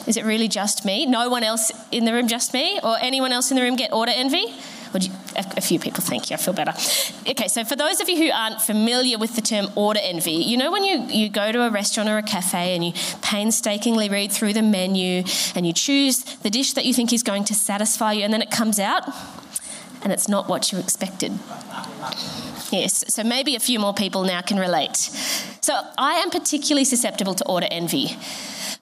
Is 0.05 0.17
it 0.17 0.25
really 0.25 0.49
just 0.49 0.83
me? 0.83 1.05
No 1.05 1.29
one 1.29 1.45
else 1.45 1.71
in 1.93 2.03
the 2.03 2.11
room, 2.11 2.27
just 2.27 2.53
me? 2.53 2.77
Or 2.83 2.97
anyone 2.99 3.31
else 3.31 3.51
in 3.51 3.55
the 3.55 3.63
room 3.63 3.77
get 3.77 3.93
order 3.93 4.11
envy? 4.13 4.47
You, 4.99 5.11
a, 5.39 5.61
few 5.61 5.79
people, 5.79 6.03
thank 6.03 6.29
you, 6.29 6.35
I 6.35 6.37
feel 6.37 6.53
better. 6.53 6.73
Okay, 7.29 7.47
so 7.47 7.63
for 7.63 7.75
those 7.75 8.01
of 8.01 8.09
you 8.09 8.17
who 8.17 8.31
aren't 8.31 8.61
familiar 8.61 9.17
with 9.17 9.35
the 9.35 9.41
term 9.41 9.67
order 9.75 9.99
envy, 10.03 10.31
you 10.31 10.57
know 10.57 10.71
when 10.71 10.83
you, 10.83 11.01
you 11.07 11.29
go 11.29 11.51
to 11.51 11.61
a 11.63 11.69
restaurant 11.69 12.09
or 12.09 12.17
a 12.17 12.23
cafe 12.23 12.75
and 12.75 12.83
you 12.83 12.93
painstakingly 13.21 14.09
read 14.09 14.31
through 14.31 14.53
the 14.53 14.61
menu 14.61 15.23
and 15.55 15.65
you 15.65 15.73
choose 15.73 16.23
the 16.23 16.49
dish 16.49 16.73
that 16.73 16.85
you 16.85 16.93
think 16.93 17.13
is 17.13 17.23
going 17.23 17.43
to 17.45 17.53
satisfy 17.53 18.13
you, 18.13 18.23
and 18.23 18.33
then 18.33 18.41
it 18.41 18.51
comes 18.51 18.79
out 18.79 19.03
and 20.01 20.13
it's 20.13 20.27
not 20.27 20.47
what 20.47 20.71
you 20.71 20.79
expected. 20.79 21.31
Yes, 22.71 23.13
so 23.13 23.23
maybe 23.23 23.55
a 23.55 23.59
few 23.59 23.79
more 23.79 23.93
people 23.93 24.23
now 24.23 24.41
can 24.41 24.57
relate. 24.57 24.95
So 25.61 25.79
I 25.97 26.13
am 26.15 26.29
particularly 26.29 26.85
susceptible 26.85 27.33
to 27.35 27.47
order 27.47 27.67
envy. 27.69 28.15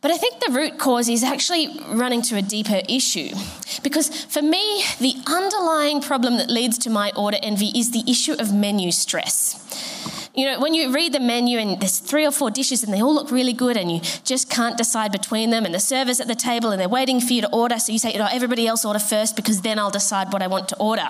But 0.01 0.11
I 0.11 0.17
think 0.17 0.39
the 0.39 0.51
root 0.51 0.77
cause 0.77 1.09
is 1.09 1.23
actually 1.23 1.79
running 1.87 2.21
to 2.23 2.37
a 2.37 2.41
deeper 2.41 2.81
issue. 2.87 3.35
Because 3.81 4.09
for 4.25 4.41
me, 4.41 4.83
the 4.99 5.15
underlying 5.25 6.01
problem 6.01 6.37
that 6.37 6.49
leads 6.49 6.77
to 6.79 6.89
my 6.89 7.11
order 7.15 7.37
envy 7.41 7.71
is 7.75 7.91
the 7.91 8.03
issue 8.09 8.33
of 8.33 8.53
menu 8.53 8.91
stress 8.91 9.96
you 10.37 10.45
know, 10.45 10.59
when 10.59 10.75
you 10.75 10.93
read 10.93 11.13
the 11.13 11.19
menu 11.19 11.57
and 11.57 11.81
there's 11.81 11.97
three 11.97 12.23
or 12.23 12.31
four 12.31 12.51
dishes 12.51 12.83
and 12.83 12.93
they 12.93 13.01
all 13.01 13.13
look 13.13 13.31
really 13.31 13.53
good 13.53 13.75
and 13.75 13.91
you 13.91 13.99
just 14.23 14.51
can't 14.51 14.77
decide 14.77 15.11
between 15.11 15.49
them, 15.49 15.65
and 15.65 15.73
the 15.73 15.79
server's 15.79 16.19
at 16.19 16.27
the 16.27 16.35
table 16.35 16.69
and 16.69 16.79
they're 16.79 16.87
waiting 16.87 17.19
for 17.19 17.33
you 17.33 17.41
to 17.41 17.49
order, 17.49 17.79
so 17.79 17.91
you 17.91 17.97
say, 17.97 18.13
you 18.13 18.19
know, 18.19 18.29
everybody 18.31 18.67
else 18.67 18.85
order 18.85 18.99
first 18.99 19.35
because 19.35 19.61
then 19.61 19.79
I'll 19.79 19.89
decide 19.89 20.31
what 20.31 20.43
I 20.43 20.47
want 20.47 20.69
to 20.69 20.77
order. 20.77 21.07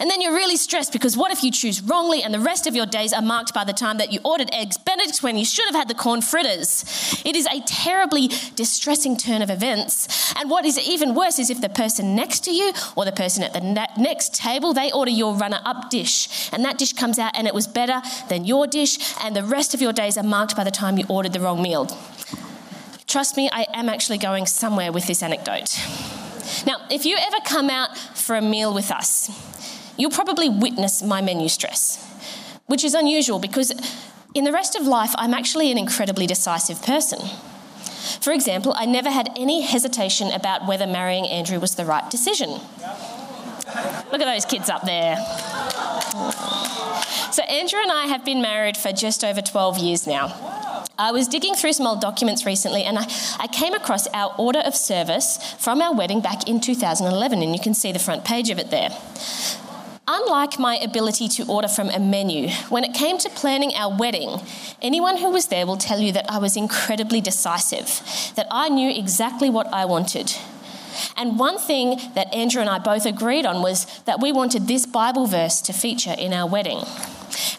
And 0.00 0.10
then 0.10 0.20
you're 0.20 0.34
really 0.34 0.56
stressed 0.56 0.92
because 0.92 1.16
what 1.16 1.30
if 1.30 1.44
you 1.44 1.52
choose 1.52 1.80
wrongly 1.80 2.22
and 2.22 2.34
the 2.34 2.40
rest 2.40 2.66
of 2.66 2.74
your 2.74 2.86
days 2.86 3.12
are 3.12 3.22
marked 3.22 3.54
by 3.54 3.62
the 3.62 3.72
time 3.72 3.98
that 3.98 4.12
you 4.12 4.18
ordered 4.24 4.50
eggs 4.52 4.76
Benedict 4.78 5.22
when 5.22 5.38
you 5.38 5.44
should 5.44 5.66
have 5.66 5.76
had 5.76 5.88
the 5.88 5.94
corn 5.94 6.20
fritters? 6.20 7.22
It 7.24 7.36
is 7.36 7.46
a 7.46 7.60
terribly 7.60 8.30
distressing 8.56 9.16
turn 9.16 9.42
of 9.42 9.48
events. 9.50 10.34
And 10.34 10.50
what 10.50 10.64
is 10.64 10.76
even 10.76 11.14
worse 11.14 11.38
is 11.38 11.50
if 11.50 11.60
the 11.60 11.68
person 11.68 12.16
next 12.16 12.40
to 12.44 12.50
you 12.50 12.72
or 12.96 13.04
the 13.04 13.12
person 13.12 13.44
at 13.44 13.52
the 13.52 13.60
next 13.96 14.34
table, 14.34 14.74
they 14.74 14.90
order 14.90 15.12
your 15.12 15.36
runner 15.36 15.60
up 15.64 15.88
dish 15.88 16.50
and 16.52 16.64
that 16.64 16.78
dish 16.78 16.92
comes 16.92 17.18
out 17.18 17.36
and 17.36 17.46
it 17.46 17.54
was 17.54 17.68
better 17.68 18.02
than 18.28 18.44
your 18.44 18.55
your 18.56 18.66
dish, 18.66 19.14
and 19.22 19.36
the 19.36 19.42
rest 19.42 19.74
of 19.74 19.82
your 19.82 19.92
days 19.92 20.16
are 20.16 20.22
marked 20.22 20.56
by 20.56 20.64
the 20.64 20.70
time 20.70 20.96
you 20.96 21.04
ordered 21.08 21.32
the 21.32 21.40
wrong 21.40 21.60
meal. 21.62 21.86
Trust 23.06 23.36
me, 23.36 23.48
I 23.52 23.66
am 23.74 23.88
actually 23.88 24.18
going 24.18 24.46
somewhere 24.46 24.90
with 24.90 25.06
this 25.06 25.22
anecdote. 25.22 25.78
Now, 26.66 26.78
if 26.90 27.04
you 27.04 27.16
ever 27.18 27.36
come 27.44 27.68
out 27.70 27.96
for 27.98 28.34
a 28.34 28.42
meal 28.42 28.74
with 28.74 28.90
us, 28.90 29.30
you'll 29.98 30.10
probably 30.10 30.48
witness 30.48 31.02
my 31.02 31.20
menu 31.20 31.48
stress, 31.48 32.02
which 32.66 32.82
is 32.82 32.94
unusual 32.94 33.38
because 33.38 33.72
in 34.34 34.44
the 34.44 34.52
rest 34.52 34.74
of 34.74 34.86
life, 34.86 35.14
I'm 35.16 35.34
actually 35.34 35.70
an 35.70 35.78
incredibly 35.78 36.26
decisive 36.26 36.82
person. 36.82 37.18
For 38.20 38.32
example, 38.32 38.72
I 38.74 38.86
never 38.86 39.10
had 39.10 39.30
any 39.36 39.62
hesitation 39.62 40.32
about 40.32 40.66
whether 40.66 40.86
marrying 40.86 41.26
Andrew 41.26 41.60
was 41.60 41.74
the 41.74 41.84
right 41.84 42.08
decision. 42.10 42.50
Look 44.10 44.20
at 44.20 44.24
those 44.24 44.44
kids 44.44 44.70
up 44.70 44.82
there. 44.82 45.16
So, 47.36 47.42
Andrew 47.42 47.80
and 47.80 47.92
I 47.92 48.06
have 48.06 48.24
been 48.24 48.40
married 48.40 48.78
for 48.78 48.92
just 48.92 49.22
over 49.22 49.42
12 49.42 49.76
years 49.76 50.06
now. 50.06 50.86
I 50.98 51.12
was 51.12 51.28
digging 51.28 51.54
through 51.54 51.74
some 51.74 51.86
old 51.86 52.00
documents 52.00 52.46
recently 52.46 52.82
and 52.84 52.98
I, 52.98 53.04
I 53.38 53.46
came 53.46 53.74
across 53.74 54.06
our 54.14 54.34
order 54.38 54.60
of 54.60 54.74
service 54.74 55.36
from 55.58 55.82
our 55.82 55.94
wedding 55.94 56.22
back 56.22 56.48
in 56.48 56.62
2011, 56.62 57.42
and 57.42 57.54
you 57.54 57.60
can 57.60 57.74
see 57.74 57.92
the 57.92 57.98
front 57.98 58.24
page 58.24 58.48
of 58.48 58.58
it 58.58 58.70
there. 58.70 58.88
Unlike 60.08 60.58
my 60.58 60.76
ability 60.76 61.28
to 61.28 61.46
order 61.46 61.68
from 61.68 61.90
a 61.90 61.98
menu, 61.98 62.48
when 62.70 62.84
it 62.84 62.94
came 62.94 63.18
to 63.18 63.28
planning 63.28 63.72
our 63.74 63.94
wedding, 63.94 64.40
anyone 64.80 65.18
who 65.18 65.28
was 65.28 65.48
there 65.48 65.66
will 65.66 65.76
tell 65.76 66.00
you 66.00 66.12
that 66.12 66.30
I 66.30 66.38
was 66.38 66.56
incredibly 66.56 67.20
decisive, 67.20 68.00
that 68.34 68.46
I 68.50 68.70
knew 68.70 68.88
exactly 68.88 69.50
what 69.50 69.66
I 69.74 69.84
wanted. 69.84 70.32
And 71.18 71.38
one 71.38 71.58
thing 71.58 72.00
that 72.14 72.32
Andrew 72.32 72.62
and 72.62 72.70
I 72.70 72.78
both 72.78 73.04
agreed 73.04 73.44
on 73.44 73.60
was 73.60 73.84
that 74.06 74.22
we 74.22 74.32
wanted 74.32 74.68
this 74.68 74.86
Bible 74.86 75.26
verse 75.26 75.60
to 75.60 75.74
feature 75.74 76.14
in 76.16 76.32
our 76.32 76.48
wedding. 76.48 76.80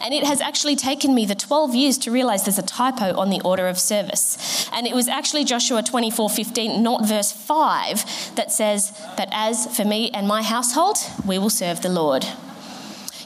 And 0.00 0.14
it 0.14 0.24
has 0.24 0.40
actually 0.40 0.76
taken 0.76 1.14
me 1.14 1.26
the 1.26 1.34
12 1.34 1.74
years 1.74 1.98
to 1.98 2.10
realize 2.10 2.44
there's 2.44 2.58
a 2.58 2.62
typo 2.62 3.16
on 3.16 3.30
the 3.30 3.40
order 3.42 3.66
of 3.66 3.78
service. 3.78 4.68
And 4.72 4.86
it 4.86 4.94
was 4.94 5.08
actually 5.08 5.44
Joshua 5.44 5.82
24:15, 5.82 6.82
not 6.82 7.04
verse 7.04 7.32
5, 7.32 8.34
that 8.36 8.52
says, 8.52 8.92
"But 9.16 9.28
as 9.32 9.66
for 9.66 9.84
me 9.84 10.10
and 10.12 10.28
my 10.28 10.42
household, 10.42 10.98
we 11.26 11.38
will 11.38 11.50
serve 11.50 11.80
the 11.82 11.88
Lord." 11.88 12.26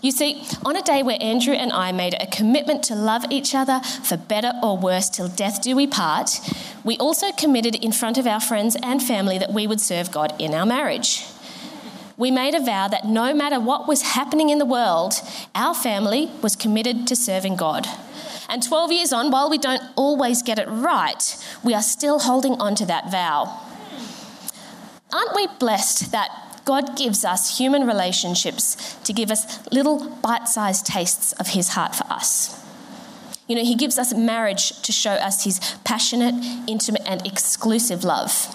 You 0.02 0.10
see, 0.10 0.42
on 0.64 0.74
a 0.74 0.82
day 0.82 1.04
where 1.04 1.16
Andrew 1.20 1.54
and 1.54 1.72
I 1.72 1.92
made 1.92 2.16
a 2.18 2.26
commitment 2.26 2.82
to 2.84 2.96
love 2.96 3.24
each 3.30 3.54
other 3.54 3.80
for 4.02 4.16
better 4.16 4.52
or 4.60 4.76
worse 4.76 5.08
till 5.08 5.28
death 5.28 5.62
do 5.62 5.76
we 5.76 5.86
part, 5.86 6.40
we 6.82 6.96
also 6.96 7.30
committed 7.30 7.76
in 7.76 7.92
front 7.92 8.18
of 8.18 8.26
our 8.26 8.40
friends 8.40 8.76
and 8.82 9.00
family 9.00 9.38
that 9.38 9.52
we 9.52 9.68
would 9.68 9.80
serve 9.80 10.10
God 10.10 10.34
in 10.40 10.54
our 10.54 10.66
marriage 10.66 11.22
we 12.22 12.30
made 12.30 12.54
a 12.54 12.60
vow 12.60 12.86
that 12.86 13.04
no 13.04 13.34
matter 13.34 13.58
what 13.58 13.88
was 13.88 14.12
happening 14.14 14.48
in 14.48 14.58
the 14.58 14.64
world, 14.64 15.14
our 15.56 15.74
family 15.74 16.30
was 16.40 16.54
committed 16.54 17.04
to 17.08 17.16
serving 17.16 17.56
God. 17.56 17.84
And 18.48 18.62
12 18.62 18.92
years 18.92 19.12
on, 19.12 19.32
while 19.32 19.50
we 19.50 19.58
don't 19.58 19.82
always 19.96 20.40
get 20.40 20.60
it 20.60 20.68
right, 20.68 21.36
we 21.64 21.74
are 21.74 21.82
still 21.82 22.20
holding 22.20 22.52
on 22.60 22.76
to 22.76 22.86
that 22.86 23.10
vow. 23.10 23.60
Aren't 25.12 25.34
we 25.34 25.48
blessed 25.58 26.12
that 26.12 26.60
God 26.64 26.96
gives 26.96 27.24
us 27.24 27.58
human 27.58 27.88
relationships 27.88 28.94
to 29.02 29.12
give 29.12 29.32
us 29.32 29.66
little 29.72 30.08
bite 30.22 30.46
sized 30.46 30.86
tastes 30.86 31.32
of 31.32 31.48
His 31.48 31.70
heart 31.70 31.96
for 31.96 32.04
us? 32.04 32.64
You 33.48 33.56
know, 33.56 33.64
He 33.64 33.74
gives 33.74 33.98
us 33.98 34.14
marriage 34.14 34.80
to 34.82 34.92
show 34.92 35.14
us 35.14 35.42
His 35.42 35.58
passionate, 35.82 36.36
intimate, 36.68 37.02
and 37.04 37.26
exclusive 37.26 38.04
love. 38.04 38.54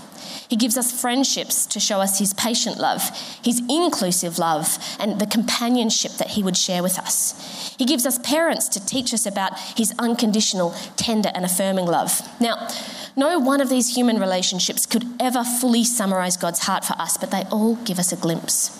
He 0.50 0.56
gives 0.56 0.78
us 0.78 0.92
friendships 0.92 1.66
to 1.68 1.80
show 1.80 2.00
us 2.00 2.20
his 2.20 2.34
patient 2.34 2.78
love, 2.78 3.10
his 3.44 3.62
inclusive 3.70 4.40
love, 4.40 4.78
and 5.00 5.20
the 5.20 5.26
companionship 5.26 6.14
that 6.14 6.32
he 6.32 6.44
would 6.44 6.58
share 6.58 6.82
with 6.82 6.98
us. 6.98 7.76
He 7.78 7.86
gives 7.86 8.06
us 8.06 8.20
parents 8.20 8.68
to 8.70 8.86
teach 8.86 9.14
us 9.14 9.26
about 9.26 9.60
his 9.60 9.94
unconditional, 10.00 10.74
tender, 10.96 11.32
and 11.36 11.44
affirming 11.44 11.86
love. 11.86 12.22
Now, 12.40 12.68
no 13.16 13.40
one 13.40 13.62
of 13.62 13.70
these 13.70 13.96
human 13.96 14.20
relationships 14.20 14.86
could 14.86 15.06
ever 15.20 15.44
fully 15.44 15.84
summarize 15.84 16.38
God's 16.38 16.60
heart 16.60 16.86
for 16.86 16.94
us, 16.94 17.18
but 17.18 17.32
they 17.32 17.44
all 17.52 17.76
give 17.78 18.00
us 18.00 18.12
a 18.12 18.16
glimpse. 18.16 18.72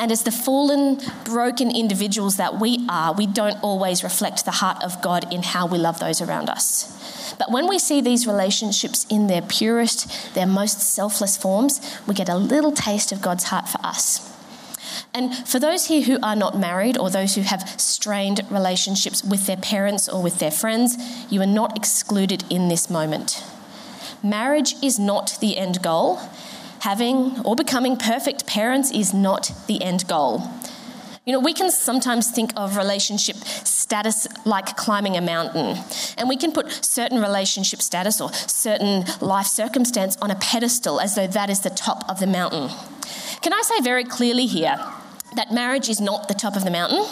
And 0.00 0.10
as 0.10 0.22
the 0.22 0.32
fallen, 0.32 0.98
broken 1.24 1.70
individuals 1.70 2.38
that 2.38 2.58
we 2.58 2.86
are, 2.88 3.12
we 3.12 3.26
don't 3.26 3.62
always 3.62 4.02
reflect 4.02 4.46
the 4.46 4.50
heart 4.50 4.82
of 4.82 5.02
God 5.02 5.30
in 5.30 5.42
how 5.42 5.66
we 5.66 5.76
love 5.76 6.00
those 6.00 6.22
around 6.22 6.48
us. 6.48 7.34
But 7.38 7.50
when 7.50 7.68
we 7.68 7.78
see 7.78 8.00
these 8.00 8.26
relationships 8.26 9.06
in 9.10 9.26
their 9.26 9.42
purest, 9.42 10.34
their 10.34 10.46
most 10.46 10.80
selfless 10.80 11.36
forms, 11.36 11.80
we 12.06 12.14
get 12.14 12.30
a 12.30 12.36
little 12.36 12.72
taste 12.72 13.12
of 13.12 13.20
God's 13.20 13.44
heart 13.44 13.68
for 13.68 13.78
us. 13.84 14.26
And 15.12 15.34
for 15.46 15.58
those 15.58 15.88
here 15.88 16.02
who 16.02 16.18
are 16.22 16.36
not 16.36 16.58
married 16.58 16.96
or 16.96 17.10
those 17.10 17.34
who 17.34 17.42
have 17.42 17.68
strained 17.78 18.40
relationships 18.50 19.22
with 19.22 19.46
their 19.46 19.58
parents 19.58 20.08
or 20.08 20.22
with 20.22 20.38
their 20.38 20.50
friends, 20.50 20.96
you 21.30 21.42
are 21.42 21.46
not 21.46 21.76
excluded 21.76 22.42
in 22.48 22.68
this 22.68 22.88
moment. 22.88 23.44
Marriage 24.22 24.74
is 24.82 24.98
not 24.98 25.36
the 25.40 25.58
end 25.58 25.82
goal. 25.82 26.20
Having 26.80 27.40
or 27.44 27.56
becoming 27.56 27.96
perfect 27.96 28.46
parents 28.46 28.90
is 28.90 29.12
not 29.12 29.52
the 29.66 29.82
end 29.82 30.08
goal. 30.08 30.42
You 31.26 31.34
know, 31.34 31.40
we 31.40 31.52
can 31.52 31.70
sometimes 31.70 32.30
think 32.30 32.52
of 32.56 32.76
relationship 32.76 33.36
status 33.36 34.26
like 34.46 34.76
climbing 34.76 35.16
a 35.16 35.20
mountain, 35.20 35.76
and 36.16 36.28
we 36.28 36.36
can 36.36 36.52
put 36.52 36.72
certain 36.84 37.20
relationship 37.20 37.82
status 37.82 38.20
or 38.20 38.32
certain 38.32 39.04
life 39.20 39.46
circumstance 39.46 40.16
on 40.22 40.30
a 40.30 40.36
pedestal 40.36 41.00
as 41.00 41.14
though 41.14 41.26
that 41.26 41.50
is 41.50 41.60
the 41.60 41.70
top 41.70 42.08
of 42.08 42.18
the 42.18 42.26
mountain. 42.26 42.70
Can 43.42 43.52
I 43.52 43.60
say 43.62 43.80
very 43.82 44.04
clearly 44.04 44.46
here 44.46 44.80
that 45.36 45.52
marriage 45.52 45.88
is 45.90 46.00
not 46.00 46.28
the 46.28 46.34
top 46.34 46.56
of 46.56 46.64
the 46.64 46.70
mountain? 46.70 47.06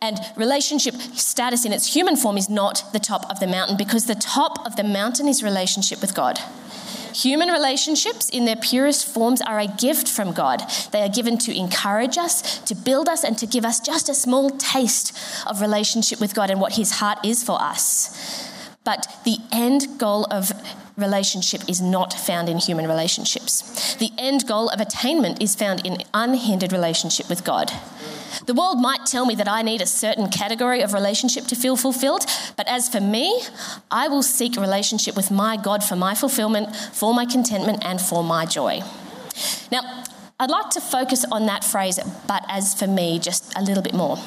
And 0.00 0.18
relationship 0.36 0.94
status 0.94 1.64
in 1.64 1.72
its 1.72 1.94
human 1.94 2.16
form 2.16 2.38
is 2.38 2.48
not 2.48 2.84
the 2.92 3.00
top 3.00 3.28
of 3.30 3.40
the 3.40 3.46
mountain 3.46 3.76
because 3.76 4.06
the 4.06 4.14
top 4.14 4.64
of 4.64 4.76
the 4.76 4.84
mountain 4.84 5.28
is 5.28 5.42
relationship 5.42 6.00
with 6.00 6.14
God. 6.14 6.38
Human 7.22 7.48
relationships, 7.48 8.28
in 8.28 8.44
their 8.44 8.56
purest 8.56 9.06
forms, 9.06 9.40
are 9.42 9.58
a 9.58 9.66
gift 9.66 10.06
from 10.06 10.32
God. 10.32 10.62
They 10.92 11.02
are 11.02 11.08
given 11.08 11.36
to 11.38 11.56
encourage 11.56 12.16
us, 12.16 12.58
to 12.60 12.76
build 12.76 13.08
us, 13.08 13.24
and 13.24 13.36
to 13.38 13.46
give 13.46 13.64
us 13.64 13.80
just 13.80 14.08
a 14.08 14.14
small 14.14 14.50
taste 14.50 15.18
of 15.44 15.60
relationship 15.60 16.20
with 16.20 16.32
God 16.32 16.48
and 16.48 16.60
what 16.60 16.74
His 16.74 16.92
heart 16.92 17.18
is 17.24 17.42
for 17.42 17.60
us. 17.60 18.48
But 18.84 19.08
the 19.24 19.38
end 19.50 19.98
goal 19.98 20.26
of 20.30 20.52
relationship 20.96 21.62
is 21.68 21.80
not 21.80 22.12
found 22.12 22.48
in 22.48 22.58
human 22.58 22.86
relationships. 22.86 23.94
The 23.96 24.12
end 24.16 24.46
goal 24.46 24.68
of 24.68 24.80
attainment 24.80 25.42
is 25.42 25.56
found 25.56 25.84
in 25.84 26.02
unhindered 26.14 26.72
relationship 26.72 27.28
with 27.28 27.44
God. 27.44 27.72
The 28.46 28.54
world 28.54 28.80
might 28.80 29.06
tell 29.06 29.26
me 29.26 29.34
that 29.34 29.48
I 29.48 29.62
need 29.62 29.80
a 29.80 29.86
certain 29.86 30.28
category 30.28 30.80
of 30.80 30.92
relationship 30.92 31.46
to 31.46 31.56
feel 31.56 31.76
fulfilled, 31.76 32.24
but 32.56 32.66
as 32.68 32.88
for 32.88 33.00
me, 33.00 33.42
I 33.90 34.08
will 34.08 34.22
seek 34.22 34.56
a 34.56 34.60
relationship 34.60 35.16
with 35.16 35.30
my 35.30 35.56
God 35.56 35.84
for 35.84 35.96
my 35.96 36.14
fulfillment, 36.14 36.74
for 36.74 37.14
my 37.14 37.26
contentment, 37.26 37.84
and 37.84 38.00
for 38.00 38.22
my 38.24 38.46
joy. 38.46 38.82
Now, 39.70 40.04
I'd 40.40 40.50
like 40.50 40.70
to 40.70 40.80
focus 40.80 41.24
on 41.32 41.46
that 41.46 41.64
phrase, 41.64 41.98
but 42.26 42.44
as 42.48 42.74
for 42.74 42.86
me, 42.86 43.18
just 43.18 43.52
a 43.56 43.62
little 43.62 43.82
bit 43.82 43.94
more. 43.94 44.18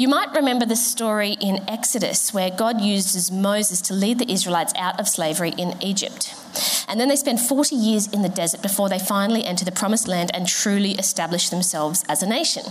You 0.00 0.08
might 0.08 0.32
remember 0.32 0.64
the 0.64 0.76
story 0.76 1.36
in 1.42 1.62
Exodus 1.68 2.32
where 2.32 2.48
God 2.48 2.80
uses 2.80 3.30
Moses 3.30 3.82
to 3.82 3.92
lead 3.92 4.18
the 4.18 4.32
Israelites 4.32 4.72
out 4.74 4.98
of 4.98 5.06
slavery 5.06 5.50
in 5.58 5.74
Egypt. 5.82 6.34
And 6.88 6.98
then 6.98 7.08
they 7.08 7.16
spend 7.16 7.38
40 7.38 7.76
years 7.76 8.06
in 8.06 8.22
the 8.22 8.30
desert 8.30 8.62
before 8.62 8.88
they 8.88 8.98
finally 8.98 9.44
enter 9.44 9.62
the 9.62 9.70
promised 9.70 10.08
land 10.08 10.30
and 10.32 10.48
truly 10.48 10.92
establish 10.92 11.50
themselves 11.50 12.02
as 12.08 12.22
a 12.22 12.26
nation. 12.26 12.62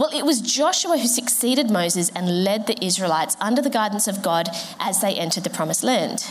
Well, 0.00 0.10
it 0.12 0.26
was 0.26 0.40
Joshua 0.40 0.98
who 0.98 1.06
succeeded 1.06 1.70
Moses 1.70 2.10
and 2.16 2.42
led 2.42 2.66
the 2.66 2.84
Israelites 2.84 3.36
under 3.40 3.62
the 3.62 3.70
guidance 3.70 4.08
of 4.08 4.20
God 4.20 4.48
as 4.80 5.00
they 5.00 5.14
entered 5.14 5.44
the 5.44 5.50
promised 5.50 5.84
land. 5.84 6.26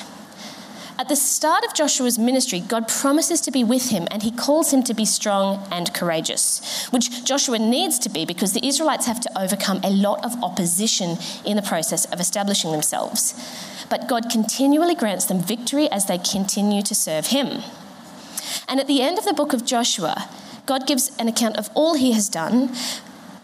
At 0.99 1.09
the 1.09 1.15
start 1.15 1.63
of 1.63 1.75
Joshua's 1.75 2.17
ministry, 2.17 2.59
God 2.59 2.88
promises 2.88 3.39
to 3.41 3.51
be 3.51 3.63
with 3.63 3.89
him 3.89 4.07
and 4.09 4.23
he 4.23 4.31
calls 4.31 4.73
him 4.73 4.81
to 4.81 4.95
be 4.95 5.05
strong 5.05 5.63
and 5.71 5.94
courageous, 5.94 6.88
which 6.88 7.23
Joshua 7.23 7.59
needs 7.59 7.99
to 7.99 8.09
be 8.09 8.25
because 8.25 8.53
the 8.53 8.65
Israelites 8.65 9.05
have 9.05 9.19
to 9.19 9.39
overcome 9.39 9.79
a 9.83 9.91
lot 9.91 10.25
of 10.25 10.44
opposition 10.44 11.17
in 11.45 11.55
the 11.55 11.61
process 11.61 12.05
of 12.05 12.19
establishing 12.19 12.71
themselves. 12.71 13.35
But 13.91 14.07
God 14.07 14.31
continually 14.31 14.95
grants 14.95 15.25
them 15.25 15.39
victory 15.39 15.88
as 15.91 16.07
they 16.07 16.17
continue 16.17 16.81
to 16.81 16.95
serve 16.95 17.27
him. 17.27 17.61
And 18.67 18.79
at 18.79 18.88
the 18.88 19.03
end 19.03 19.19
of 19.19 19.25
the 19.25 19.33
book 19.33 19.53
of 19.53 19.65
Joshua, 19.65 20.27
God 20.65 20.88
gives 20.88 21.15
an 21.19 21.27
account 21.27 21.57
of 21.57 21.69
all 21.75 21.94
he 21.94 22.13
has 22.13 22.27
done 22.27 22.73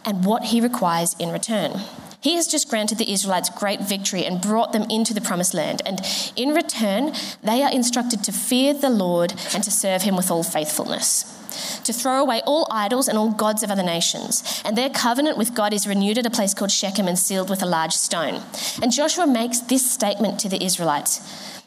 and 0.04 0.26
what 0.26 0.46
he 0.46 0.60
requires 0.60 1.16
in 1.20 1.30
return. 1.30 1.82
He 2.24 2.36
has 2.36 2.48
just 2.48 2.70
granted 2.70 3.00
the 3.00 3.12
Israelites 3.12 3.50
great 3.50 3.82
victory 3.82 4.24
and 4.24 4.40
brought 4.40 4.72
them 4.72 4.90
into 4.90 5.14
the 5.14 5.20
promised 5.20 5.54
land. 5.54 5.82
And 5.86 6.00
in 6.38 6.52
return, 6.52 7.12
they 7.44 7.62
are 7.62 7.70
instructed 7.70 8.24
to 8.24 8.32
fear 8.32 8.74
the 8.74 8.90
Lord 8.90 9.34
and 9.54 9.62
to 9.62 9.70
serve 9.70 10.04
him 10.04 10.16
with 10.16 10.32
all 10.32 10.42
faithfulness. 10.42 11.26
To 11.84 11.94
throw 11.94 12.22
away 12.22 12.42
all 12.46 12.68
idols 12.72 13.08
and 13.08 13.18
all 13.18 13.32
gods 13.32 13.64
of 13.64 13.72
other 13.72 13.84
nations. 13.84 14.62
And 14.66 14.78
their 14.78 14.90
covenant 14.90 15.38
with 15.38 15.54
God 15.54 15.74
is 15.74 15.88
renewed 15.88 16.18
at 16.18 16.26
a 16.26 16.30
place 16.30 16.54
called 16.54 16.72
Shechem 16.72 17.08
and 17.08 17.18
sealed 17.18 17.50
with 17.50 17.64
a 17.64 17.68
large 17.68 17.94
stone. 17.94 18.42
And 18.82 18.92
Joshua 18.92 19.28
makes 19.28 19.60
this 19.60 19.90
statement 19.90 20.40
to 20.42 20.50
the 20.50 20.64
Israelites 20.64 21.22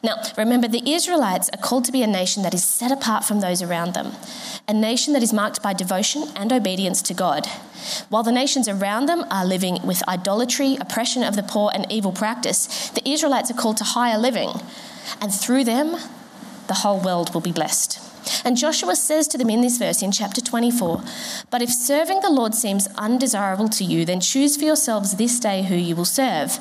now, 0.06 0.22
remember, 0.36 0.68
the 0.68 0.88
Israelites 0.88 1.50
are 1.52 1.60
called 1.60 1.84
to 1.86 1.92
be 1.92 2.02
a 2.02 2.06
nation 2.06 2.44
that 2.44 2.54
is 2.54 2.64
set 2.64 2.92
apart 2.92 3.24
from 3.24 3.40
those 3.40 3.60
around 3.62 3.94
them, 3.94 4.12
a 4.68 4.72
nation 4.72 5.14
that 5.14 5.22
is 5.22 5.32
marked 5.32 5.62
by 5.62 5.72
devotion 5.72 6.28
and 6.36 6.52
obedience 6.52 7.02
to 7.02 7.14
God. 7.14 7.46
While 8.08 8.22
the 8.22 8.30
nations 8.30 8.68
around 8.68 9.06
them 9.06 9.24
are 9.32 9.44
living 9.44 9.84
with 9.84 10.08
idolatry, 10.08 10.76
oppression 10.80 11.24
of 11.24 11.34
the 11.34 11.42
poor, 11.42 11.72
and 11.74 11.90
evil 11.90 12.12
practice, 12.12 12.90
the 12.90 13.08
Israelites 13.08 13.50
are 13.50 13.54
called 13.54 13.78
to 13.78 13.84
higher 13.84 14.16
living, 14.16 14.50
and 15.20 15.34
through 15.34 15.64
them, 15.64 15.96
the 16.68 16.74
whole 16.74 17.00
world 17.00 17.32
will 17.32 17.40
be 17.40 17.52
blessed. 17.52 18.00
And 18.44 18.56
Joshua 18.56 18.96
says 18.96 19.28
to 19.28 19.38
them 19.38 19.50
in 19.50 19.60
this 19.60 19.78
verse 19.78 20.02
in 20.02 20.12
chapter 20.12 20.40
24 20.40 21.02
But 21.50 21.62
if 21.62 21.70
serving 21.70 22.20
the 22.20 22.30
Lord 22.30 22.54
seems 22.54 22.88
undesirable 22.96 23.68
to 23.70 23.84
you, 23.84 24.04
then 24.04 24.20
choose 24.20 24.56
for 24.56 24.64
yourselves 24.64 25.16
this 25.16 25.38
day 25.40 25.62
who 25.62 25.76
you 25.76 25.96
will 25.96 26.04
serve 26.04 26.58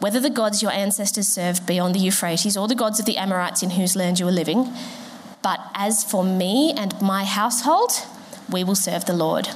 whether 0.00 0.20
the 0.20 0.30
gods 0.30 0.62
your 0.62 0.72
ancestors 0.72 1.26
served 1.26 1.66
beyond 1.66 1.94
the 1.94 1.98
Euphrates 1.98 2.56
or 2.56 2.68
the 2.68 2.74
gods 2.74 3.00
of 3.00 3.06
the 3.06 3.16
Amorites 3.16 3.62
in 3.62 3.70
whose 3.70 3.96
land 3.96 4.20
you 4.20 4.28
are 4.28 4.32
living. 4.32 4.72
But 5.42 5.60
as 5.74 6.04
for 6.04 6.24
me 6.24 6.72
and 6.76 7.00
my 7.00 7.24
household, 7.24 7.92
we 8.50 8.64
will 8.64 8.74
serve 8.74 9.04
the 9.04 9.12
Lord. 9.12 9.48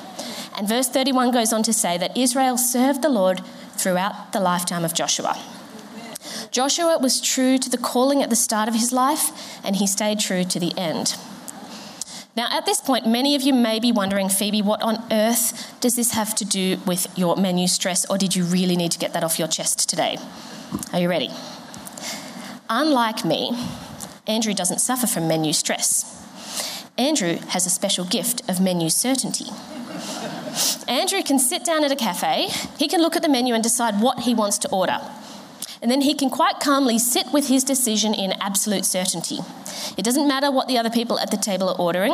And 0.56 0.68
verse 0.68 0.88
31 0.88 1.30
goes 1.30 1.52
on 1.52 1.62
to 1.64 1.72
say 1.72 1.96
that 1.98 2.16
Israel 2.16 2.58
served 2.58 3.02
the 3.02 3.08
Lord 3.08 3.40
throughout 3.72 4.32
the 4.32 4.40
lifetime 4.40 4.84
of 4.84 4.94
Joshua. 4.94 5.40
Joshua 6.50 6.98
was 6.98 7.20
true 7.20 7.58
to 7.58 7.70
the 7.70 7.78
calling 7.78 8.22
at 8.22 8.30
the 8.30 8.36
start 8.36 8.68
of 8.68 8.74
his 8.74 8.92
life, 8.92 9.30
and 9.64 9.76
he 9.76 9.86
stayed 9.86 10.20
true 10.20 10.44
to 10.44 10.60
the 10.60 10.76
end. 10.76 11.16
Now, 12.34 12.49
at 12.50 12.64
this 12.64 12.81
point, 12.81 13.06
many 13.06 13.34
of 13.34 13.43
you 13.43 13.52
may 13.52 13.79
be 13.79 13.93
wondering, 13.93 14.31
Phoebe, 14.31 14.62
what 14.62 14.81
on 14.81 15.05
earth 15.12 15.75
does 15.81 15.96
this 15.96 16.12
have 16.12 16.34
to 16.37 16.46
do 16.46 16.79
with 16.87 17.06
your 17.17 17.37
menu 17.37 17.67
stress, 17.67 18.08
or 18.08 18.17
did 18.17 18.34
you 18.34 18.44
really 18.44 18.75
need 18.75 18.90
to 18.93 18.99
get 18.99 19.12
that 19.12 19.23
off 19.23 19.38
your 19.38 19.49
chest 19.49 19.88
today? 19.88 20.17
Are 20.94 21.00
you 21.00 21.11
ready? 21.11 21.31
Unlike 22.70 23.26
me, 23.26 23.52
Andrew 24.26 24.55
doesn't 24.55 24.79
suffer 24.79 25.06
from 25.06 25.29
menu 25.29 25.52
stress. 25.52 26.08
Andrew 26.96 27.37
has 27.49 27.67
a 27.67 27.70
special 27.70 28.06
gift 28.06 28.49
of 28.49 28.61
menu 28.61 28.88
certainty. 28.88 29.46
Andrew 30.88 31.23
can 31.23 31.38
sit 31.38 31.64
down 31.64 31.85
at 31.85 31.93
a 31.93 31.96
cafe, 31.96 32.49
he 32.78 32.88
can 32.88 33.02
look 33.02 33.14
at 33.14 33.23
the 33.23 33.28
menu 33.28 33.52
and 33.52 33.62
decide 33.62 34.00
what 34.00 34.20
he 34.20 34.35
wants 34.35 34.56
to 34.58 34.70
order 34.70 35.00
and 35.82 35.90
then 35.90 36.00
he 36.00 36.14
can 36.14 36.31
quite 36.31 36.61
calmly 36.61 36.99
sit 36.99 37.32
with 37.32 37.49
his 37.49 37.64
decision 37.64 38.14
in 38.14 38.32
absolute 38.40 38.84
certainty. 38.84 39.40
It 39.99 40.05
doesn't 40.05 40.29
matter 40.29 40.50
what 40.50 40.69
the 40.69 40.79
other 40.79 40.90
people 40.90 41.19
at 41.19 41.31
the 41.31 41.37
table 41.37 41.69
are 41.69 41.79
ordering, 41.79 42.12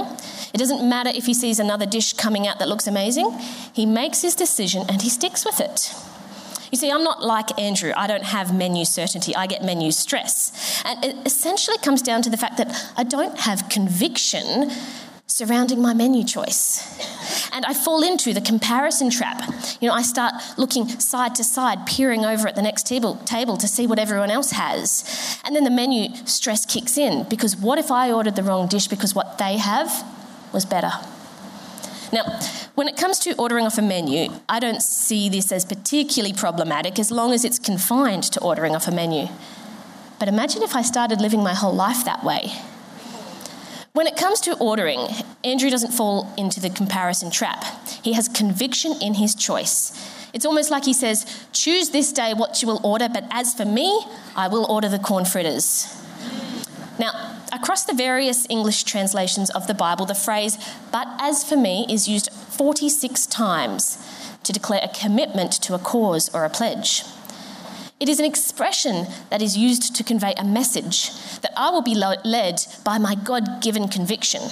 it 0.52 0.58
doesn't 0.58 0.88
matter 0.88 1.10
if 1.14 1.26
he 1.26 1.34
sees 1.34 1.58
another 1.58 1.86
dish 1.86 2.14
coming 2.14 2.46
out 2.46 2.58
that 2.58 2.68
looks 2.68 2.86
amazing. 2.86 3.38
He 3.72 3.84
makes 3.86 4.22
his 4.22 4.34
decision 4.34 4.86
and 4.88 5.02
he 5.02 5.10
sticks 5.10 5.44
with 5.44 5.60
it. 5.60 5.94
You 6.70 6.76
see, 6.76 6.90
I'm 6.90 7.04
not 7.04 7.22
like 7.22 7.58
Andrew. 7.58 7.92
I 7.96 8.06
don't 8.06 8.24
have 8.24 8.54
menu 8.54 8.84
certainty. 8.84 9.34
I 9.34 9.46
get 9.46 9.62
menu 9.62 9.90
stress. 9.90 10.82
And 10.84 11.02
it 11.04 11.16
essentially 11.24 11.78
comes 11.78 12.02
down 12.02 12.22
to 12.22 12.30
the 12.30 12.36
fact 12.36 12.58
that 12.58 12.92
I 12.96 13.04
don't 13.04 13.38
have 13.40 13.68
conviction 13.68 14.70
surrounding 15.26 15.80
my 15.80 15.94
menu 15.94 16.24
choice. 16.24 16.84
And 17.58 17.66
I 17.66 17.74
fall 17.74 18.04
into 18.04 18.32
the 18.32 18.40
comparison 18.40 19.10
trap. 19.10 19.42
You 19.80 19.88
know, 19.88 19.92
I 19.92 20.02
start 20.02 20.32
looking 20.56 20.88
side 20.88 21.34
to 21.34 21.42
side, 21.42 21.86
peering 21.86 22.24
over 22.24 22.46
at 22.46 22.54
the 22.54 22.62
next 22.62 22.86
table, 22.86 23.16
table 23.24 23.56
to 23.56 23.66
see 23.66 23.84
what 23.84 23.98
everyone 23.98 24.30
else 24.30 24.52
has. 24.52 25.40
And 25.44 25.56
then 25.56 25.64
the 25.64 25.70
menu 25.70 26.14
stress 26.24 26.64
kicks 26.64 26.96
in 26.96 27.24
because 27.28 27.56
what 27.56 27.80
if 27.80 27.90
I 27.90 28.12
ordered 28.12 28.36
the 28.36 28.44
wrong 28.44 28.68
dish 28.68 28.86
because 28.86 29.12
what 29.12 29.38
they 29.38 29.56
have 29.56 30.06
was 30.52 30.64
better? 30.64 30.92
Now, 32.12 32.38
when 32.76 32.86
it 32.86 32.96
comes 32.96 33.18
to 33.20 33.34
ordering 33.36 33.66
off 33.66 33.76
a 33.76 33.82
menu, 33.82 34.28
I 34.48 34.60
don't 34.60 34.80
see 34.80 35.28
this 35.28 35.50
as 35.50 35.64
particularly 35.64 36.34
problematic 36.34 36.96
as 37.00 37.10
long 37.10 37.32
as 37.32 37.44
it's 37.44 37.58
confined 37.58 38.22
to 38.34 38.40
ordering 38.40 38.76
off 38.76 38.86
a 38.86 38.92
menu. 38.92 39.26
But 40.20 40.28
imagine 40.28 40.62
if 40.62 40.76
I 40.76 40.82
started 40.82 41.20
living 41.20 41.42
my 41.42 41.54
whole 41.54 41.74
life 41.74 42.04
that 42.04 42.22
way 42.22 42.52
when 43.98 44.06
it 44.06 44.16
comes 44.16 44.38
to 44.38 44.56
ordering, 44.58 45.08
Andrew 45.42 45.68
doesn't 45.70 45.90
fall 45.90 46.32
into 46.36 46.60
the 46.60 46.70
comparison 46.70 47.32
trap. 47.32 47.64
He 48.00 48.12
has 48.12 48.28
conviction 48.28 48.94
in 49.02 49.14
his 49.14 49.34
choice. 49.34 49.90
It's 50.32 50.46
almost 50.46 50.70
like 50.70 50.84
he 50.84 50.92
says, 50.92 51.26
Choose 51.52 51.90
this 51.90 52.12
day 52.12 52.32
what 52.32 52.62
you 52.62 52.68
will 52.68 52.80
order, 52.84 53.08
but 53.12 53.24
as 53.32 53.54
for 53.54 53.64
me, 53.64 54.06
I 54.36 54.46
will 54.46 54.70
order 54.70 54.88
the 54.88 55.00
corn 55.00 55.24
fritters. 55.24 56.00
Now, 57.00 57.40
across 57.52 57.86
the 57.86 57.92
various 57.92 58.46
English 58.48 58.84
translations 58.84 59.50
of 59.50 59.66
the 59.66 59.74
Bible, 59.74 60.06
the 60.06 60.14
phrase, 60.14 60.58
but 60.92 61.08
as 61.18 61.42
for 61.42 61.56
me, 61.56 61.84
is 61.90 62.06
used 62.06 62.30
46 62.30 63.26
times 63.26 63.98
to 64.44 64.52
declare 64.52 64.80
a 64.84 64.96
commitment 64.96 65.50
to 65.62 65.74
a 65.74 65.78
cause 65.80 66.32
or 66.32 66.44
a 66.44 66.50
pledge. 66.50 67.02
It 68.00 68.08
is 68.08 68.20
an 68.20 68.24
expression 68.24 69.06
that 69.30 69.42
is 69.42 69.56
used 69.56 69.96
to 69.96 70.04
convey 70.04 70.32
a 70.36 70.44
message 70.44 71.10
that 71.40 71.52
I 71.56 71.70
will 71.70 71.82
be 71.82 71.96
led 71.96 72.60
by 72.84 72.98
my 72.98 73.16
God 73.16 73.60
given 73.60 73.88
conviction, 73.88 74.42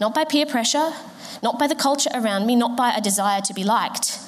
not 0.00 0.14
by 0.14 0.24
peer 0.24 0.46
pressure, 0.46 0.92
not 1.40 1.60
by 1.60 1.68
the 1.68 1.76
culture 1.76 2.10
around 2.12 2.46
me, 2.46 2.56
not 2.56 2.76
by 2.76 2.92
a 2.92 3.00
desire 3.00 3.40
to 3.42 3.54
be 3.54 3.62
liked. 3.62 4.18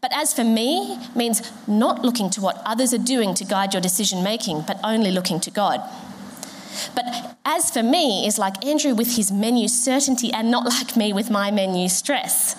But 0.00 0.10
as 0.14 0.32
for 0.32 0.42
me, 0.42 0.98
means 1.14 1.52
not 1.68 2.02
looking 2.02 2.30
to 2.30 2.40
what 2.40 2.62
others 2.64 2.94
are 2.94 2.98
doing 2.98 3.34
to 3.34 3.44
guide 3.44 3.74
your 3.74 3.82
decision 3.82 4.22
making, 4.22 4.64
but 4.66 4.80
only 4.82 5.10
looking 5.10 5.38
to 5.40 5.50
God. 5.50 5.80
But 6.94 7.36
as 7.44 7.70
for 7.70 7.82
me, 7.82 8.26
is 8.26 8.38
like 8.38 8.64
Andrew 8.64 8.94
with 8.94 9.16
his 9.16 9.30
menu 9.30 9.68
certainty 9.68 10.32
and 10.32 10.50
not 10.50 10.64
like 10.64 10.96
me 10.96 11.12
with 11.12 11.30
my 11.30 11.50
menu 11.50 11.90
stress. 11.90 12.56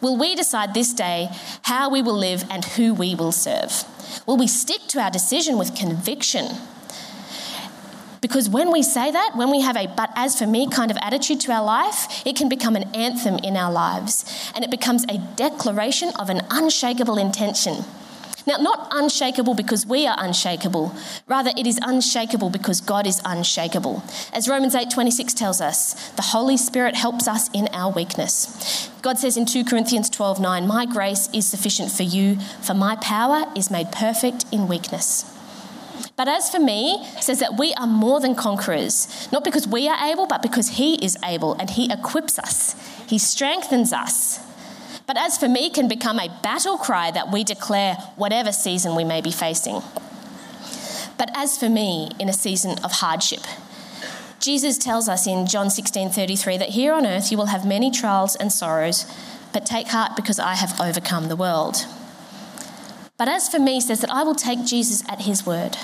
Will 0.00 0.18
we 0.18 0.34
decide 0.34 0.74
this 0.74 0.92
day 0.92 1.28
how 1.62 1.88
we 1.88 2.02
will 2.02 2.18
live 2.18 2.44
and 2.50 2.64
who 2.64 2.92
we 2.92 3.14
will 3.14 3.30
serve? 3.30 3.84
Will 4.26 4.36
we 4.36 4.46
stick 4.46 4.82
to 4.88 5.00
our 5.00 5.10
decision 5.10 5.58
with 5.58 5.74
conviction? 5.74 6.46
Because 8.20 8.48
when 8.48 8.70
we 8.70 8.84
say 8.84 9.10
that, 9.10 9.32
when 9.34 9.50
we 9.50 9.60
have 9.62 9.76
a 9.76 9.88
but 9.88 10.10
as 10.14 10.38
for 10.38 10.46
me 10.46 10.68
kind 10.70 10.90
of 10.90 10.96
attitude 11.02 11.40
to 11.40 11.52
our 11.52 11.64
life, 11.64 12.24
it 12.24 12.36
can 12.36 12.48
become 12.48 12.76
an 12.76 12.84
anthem 12.94 13.36
in 13.38 13.56
our 13.56 13.72
lives 13.72 14.52
and 14.54 14.64
it 14.64 14.70
becomes 14.70 15.04
a 15.08 15.18
declaration 15.36 16.10
of 16.18 16.30
an 16.30 16.40
unshakable 16.50 17.18
intention. 17.18 17.84
Now, 18.46 18.56
not 18.56 18.88
unshakable 18.90 19.54
because 19.54 19.86
we 19.86 20.06
are 20.06 20.16
unshakable. 20.18 20.94
Rather, 21.28 21.52
it 21.56 21.66
is 21.66 21.78
unshakable 21.82 22.50
because 22.50 22.80
God 22.80 23.06
is 23.06 23.20
unshakable. 23.24 24.02
As 24.32 24.48
Romans 24.48 24.74
8:26 24.74 25.32
tells 25.32 25.60
us, 25.60 25.94
the 26.16 26.22
Holy 26.22 26.56
Spirit 26.56 26.96
helps 26.96 27.28
us 27.28 27.48
in 27.52 27.68
our 27.72 27.92
weakness. 27.92 28.88
God 29.00 29.18
says 29.18 29.36
in 29.36 29.46
2 29.46 29.64
Corinthians 29.64 30.10
12:9, 30.10 30.66
"My 30.66 30.86
grace 30.86 31.28
is 31.32 31.46
sufficient 31.46 31.92
for 31.92 32.02
you, 32.02 32.38
for 32.60 32.74
my 32.74 32.96
power 32.96 33.46
is 33.54 33.70
made 33.70 33.92
perfect 33.92 34.44
in 34.50 34.66
weakness." 34.66 35.24
But 36.16 36.28
as 36.28 36.50
for 36.50 36.58
me, 36.58 37.06
says 37.20 37.38
that 37.38 37.56
we 37.58 37.72
are 37.74 37.86
more 37.86 38.20
than 38.20 38.34
conquerors, 38.34 39.08
not 39.32 39.44
because 39.44 39.66
we 39.66 39.88
are 39.88 39.98
able, 40.04 40.26
but 40.26 40.42
because 40.42 40.70
he 40.70 40.94
is 40.96 41.16
able 41.24 41.54
and 41.54 41.70
he 41.70 41.90
equips 41.90 42.38
us. 42.38 42.74
He 43.06 43.18
strengthens 43.18 43.92
us. 43.92 44.40
But 45.12 45.20
as 45.20 45.36
for 45.36 45.46
me, 45.46 45.68
can 45.68 45.88
become 45.88 46.18
a 46.18 46.34
battle 46.42 46.78
cry 46.78 47.10
that 47.10 47.30
we 47.30 47.44
declare 47.44 47.96
whatever 48.16 48.50
season 48.50 48.96
we 48.96 49.04
may 49.04 49.20
be 49.20 49.30
facing. 49.30 49.82
But 51.18 51.30
as 51.34 51.58
for 51.58 51.68
me, 51.68 52.12
in 52.18 52.30
a 52.30 52.32
season 52.32 52.78
of 52.82 52.92
hardship, 52.92 53.42
Jesus 54.40 54.78
tells 54.78 55.10
us 55.10 55.26
in 55.26 55.46
John 55.46 55.68
16:33 55.68 56.56
that 56.56 56.70
here 56.70 56.94
on 56.94 57.04
earth 57.04 57.30
you 57.30 57.36
will 57.36 57.52
have 57.52 57.66
many 57.66 57.90
trials 57.90 58.36
and 58.36 58.50
sorrows, 58.50 59.04
but 59.52 59.66
take 59.66 59.88
heart 59.88 60.16
because 60.16 60.38
I 60.38 60.54
have 60.54 60.80
overcome 60.80 61.28
the 61.28 61.36
world. 61.36 61.84
But 63.18 63.28
as 63.28 63.50
for 63.50 63.58
me, 63.58 63.82
says 63.82 64.00
that 64.00 64.10
I 64.10 64.22
will 64.22 64.34
take 64.34 64.64
Jesus 64.64 65.02
at 65.10 65.28
his 65.28 65.44
word. 65.44 65.76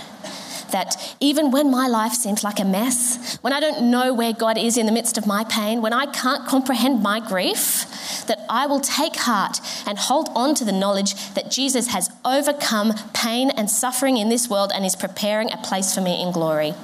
That 0.70 0.96
even 1.20 1.50
when 1.50 1.70
my 1.70 1.86
life 1.86 2.14
seems 2.14 2.42
like 2.42 2.60
a 2.60 2.64
mess, 2.64 3.36
when 3.42 3.52
I 3.52 3.60
don't 3.60 3.90
know 3.90 4.14
where 4.14 4.32
God 4.32 4.56
is 4.56 4.78
in 4.78 4.86
the 4.86 4.92
midst 4.92 5.18
of 5.18 5.26
my 5.26 5.44
pain, 5.44 5.82
when 5.82 5.92
I 5.92 6.06
can't 6.06 6.48
comprehend 6.48 7.02
my 7.02 7.20
grief, 7.20 7.84
that 8.28 8.44
I 8.48 8.66
will 8.66 8.80
take 8.80 9.16
heart 9.16 9.60
and 9.86 9.98
hold 9.98 10.28
on 10.34 10.54
to 10.54 10.64
the 10.64 10.72
knowledge 10.72 11.14
that 11.34 11.50
Jesus 11.50 11.88
has 11.88 12.10
overcome 12.24 12.94
pain 13.12 13.50
and 13.50 13.68
suffering 13.68 14.16
in 14.16 14.28
this 14.28 14.48
world 14.48 14.70
and 14.74 14.84
is 14.84 14.96
preparing 14.96 15.52
a 15.52 15.56
place 15.56 15.94
for 15.94 16.00
me 16.00 16.22
in 16.22 16.32
glory. 16.32 16.74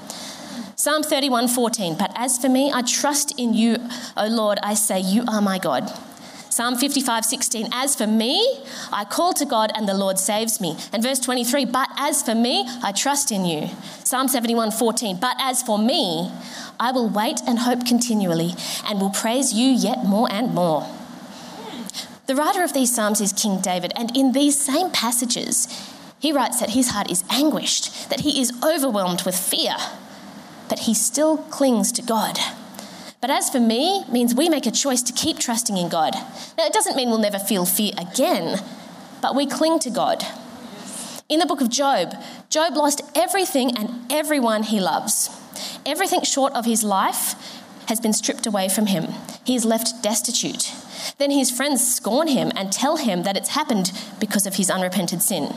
Psalm 0.76 1.02
31:14 1.02 1.96
But 1.96 2.12
as 2.16 2.36
for 2.36 2.48
me 2.48 2.72
I 2.72 2.82
trust 2.82 3.38
in 3.38 3.54
you 3.54 3.76
O 4.16 4.26
Lord 4.26 4.58
I 4.62 4.74
say 4.74 5.00
you 5.00 5.24
are 5.28 5.40
my 5.40 5.58
God 5.58 5.90
Psalm 6.54 6.76
55, 6.76 7.24
16, 7.24 7.68
as 7.72 7.96
for 7.96 8.06
me, 8.06 8.62
I 8.92 9.04
call 9.04 9.32
to 9.32 9.44
God 9.44 9.72
and 9.74 9.88
the 9.88 9.94
Lord 9.94 10.20
saves 10.20 10.60
me. 10.60 10.76
And 10.92 11.02
verse 11.02 11.18
23, 11.18 11.64
but 11.64 11.88
as 11.98 12.22
for 12.22 12.36
me, 12.36 12.64
I 12.80 12.92
trust 12.92 13.32
in 13.32 13.44
you. 13.44 13.70
Psalm 14.04 14.28
71, 14.28 14.70
14, 14.70 15.18
but 15.20 15.34
as 15.40 15.64
for 15.64 15.80
me, 15.80 16.30
I 16.78 16.92
will 16.92 17.08
wait 17.08 17.40
and 17.44 17.58
hope 17.58 17.84
continually 17.84 18.52
and 18.86 19.00
will 19.00 19.10
praise 19.10 19.52
you 19.52 19.66
yet 19.66 20.04
more 20.04 20.30
and 20.30 20.54
more. 20.54 20.86
The 22.26 22.34
writer 22.34 22.62
of 22.62 22.72
these 22.72 22.94
Psalms 22.94 23.20
is 23.20 23.34
King 23.34 23.60
David, 23.60 23.92
and 23.96 24.16
in 24.16 24.32
these 24.32 24.58
same 24.58 24.90
passages, 24.90 25.68
he 26.18 26.32
writes 26.32 26.58
that 26.58 26.70
his 26.70 26.90
heart 26.90 27.10
is 27.10 27.22
anguished, 27.28 28.08
that 28.08 28.20
he 28.20 28.40
is 28.40 28.50
overwhelmed 28.64 29.22
with 29.26 29.38
fear, 29.38 29.76
but 30.70 30.80
he 30.80 30.94
still 30.94 31.36
clings 31.36 31.92
to 31.92 32.02
God. 32.02 32.38
But 33.20 33.28
as 33.30 33.50
for 33.50 33.60
me, 33.60 34.04
means 34.10 34.34
we 34.34 34.48
make 34.48 34.64
a 34.64 34.70
choice 34.70 35.02
to 35.02 35.12
keep 35.12 35.38
trusting 35.38 35.76
in 35.76 35.90
God. 35.90 36.14
Now, 36.56 36.64
it 36.64 36.72
doesn't 36.72 36.96
mean 36.96 37.10
we'll 37.10 37.18
never 37.18 37.38
feel 37.38 37.66
fear 37.66 37.92
again, 37.98 38.58
but 39.20 39.34
we 39.34 39.46
cling 39.46 39.78
to 39.80 39.90
God. 39.90 40.24
In 41.28 41.40
the 41.40 41.46
book 41.46 41.60
of 41.60 41.68
Job, 41.68 42.14
Job 42.48 42.74
lost 42.74 43.02
everything 43.14 43.76
and 43.76 44.10
everyone 44.10 44.62
he 44.62 44.80
loves. 44.80 45.28
Everything 45.84 46.22
short 46.22 46.54
of 46.54 46.64
his 46.64 46.82
life 46.82 47.34
has 47.88 48.00
been 48.00 48.14
stripped 48.14 48.46
away 48.46 48.70
from 48.70 48.86
him. 48.86 49.08
He 49.44 49.54
is 49.54 49.66
left 49.66 50.02
destitute. 50.02 50.72
Then 51.18 51.30
his 51.30 51.50
friends 51.50 51.94
scorn 51.94 52.28
him 52.28 52.52
and 52.56 52.72
tell 52.72 52.96
him 52.96 53.22
that 53.22 53.36
it's 53.36 53.50
happened 53.50 53.92
because 54.20 54.46
of 54.46 54.56
his 54.56 54.70
unrepented 54.70 55.22
sin. 55.22 55.54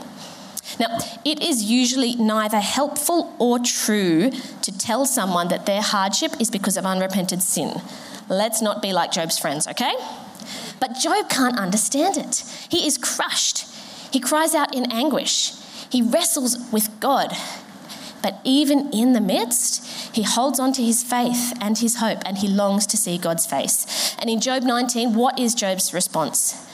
Now, 0.78 0.98
it 1.24 1.42
is 1.42 1.64
usually 1.64 2.14
neither 2.16 2.60
helpful 2.60 3.34
or 3.38 3.58
true 3.58 4.30
to 4.62 4.78
tell 4.78 5.06
someone 5.06 5.48
that 5.48 5.66
their 5.66 5.82
hardship 5.82 6.32
is 6.40 6.50
because 6.50 6.76
of 6.76 6.84
unrepented 6.84 7.42
sin. 7.42 7.80
Let's 8.28 8.60
not 8.60 8.82
be 8.82 8.92
like 8.92 9.10
Job's 9.10 9.38
friends, 9.38 9.66
okay? 9.66 9.94
But 10.80 10.98
Job 11.00 11.28
can't 11.28 11.58
understand 11.58 12.16
it. 12.16 12.44
He 12.68 12.86
is 12.86 12.98
crushed. 12.98 13.66
He 14.12 14.20
cries 14.20 14.54
out 14.54 14.74
in 14.74 14.92
anguish. 14.92 15.54
He 15.90 16.02
wrestles 16.02 16.58
with 16.70 17.00
God. 17.00 17.34
But 18.22 18.40
even 18.44 18.90
in 18.92 19.12
the 19.12 19.20
midst, 19.20 19.86
he 20.14 20.22
holds 20.22 20.58
on 20.58 20.72
to 20.74 20.82
his 20.82 21.02
faith 21.02 21.56
and 21.60 21.78
his 21.78 21.96
hope 21.96 22.18
and 22.24 22.38
he 22.38 22.48
longs 22.48 22.86
to 22.88 22.96
see 22.96 23.16
God's 23.16 23.46
face. 23.46 24.07
And 24.18 24.28
in 24.28 24.40
Job 24.40 24.62
19, 24.62 25.14
what 25.14 25.38
is 25.38 25.54
Job's 25.54 25.94
response? 25.94 26.66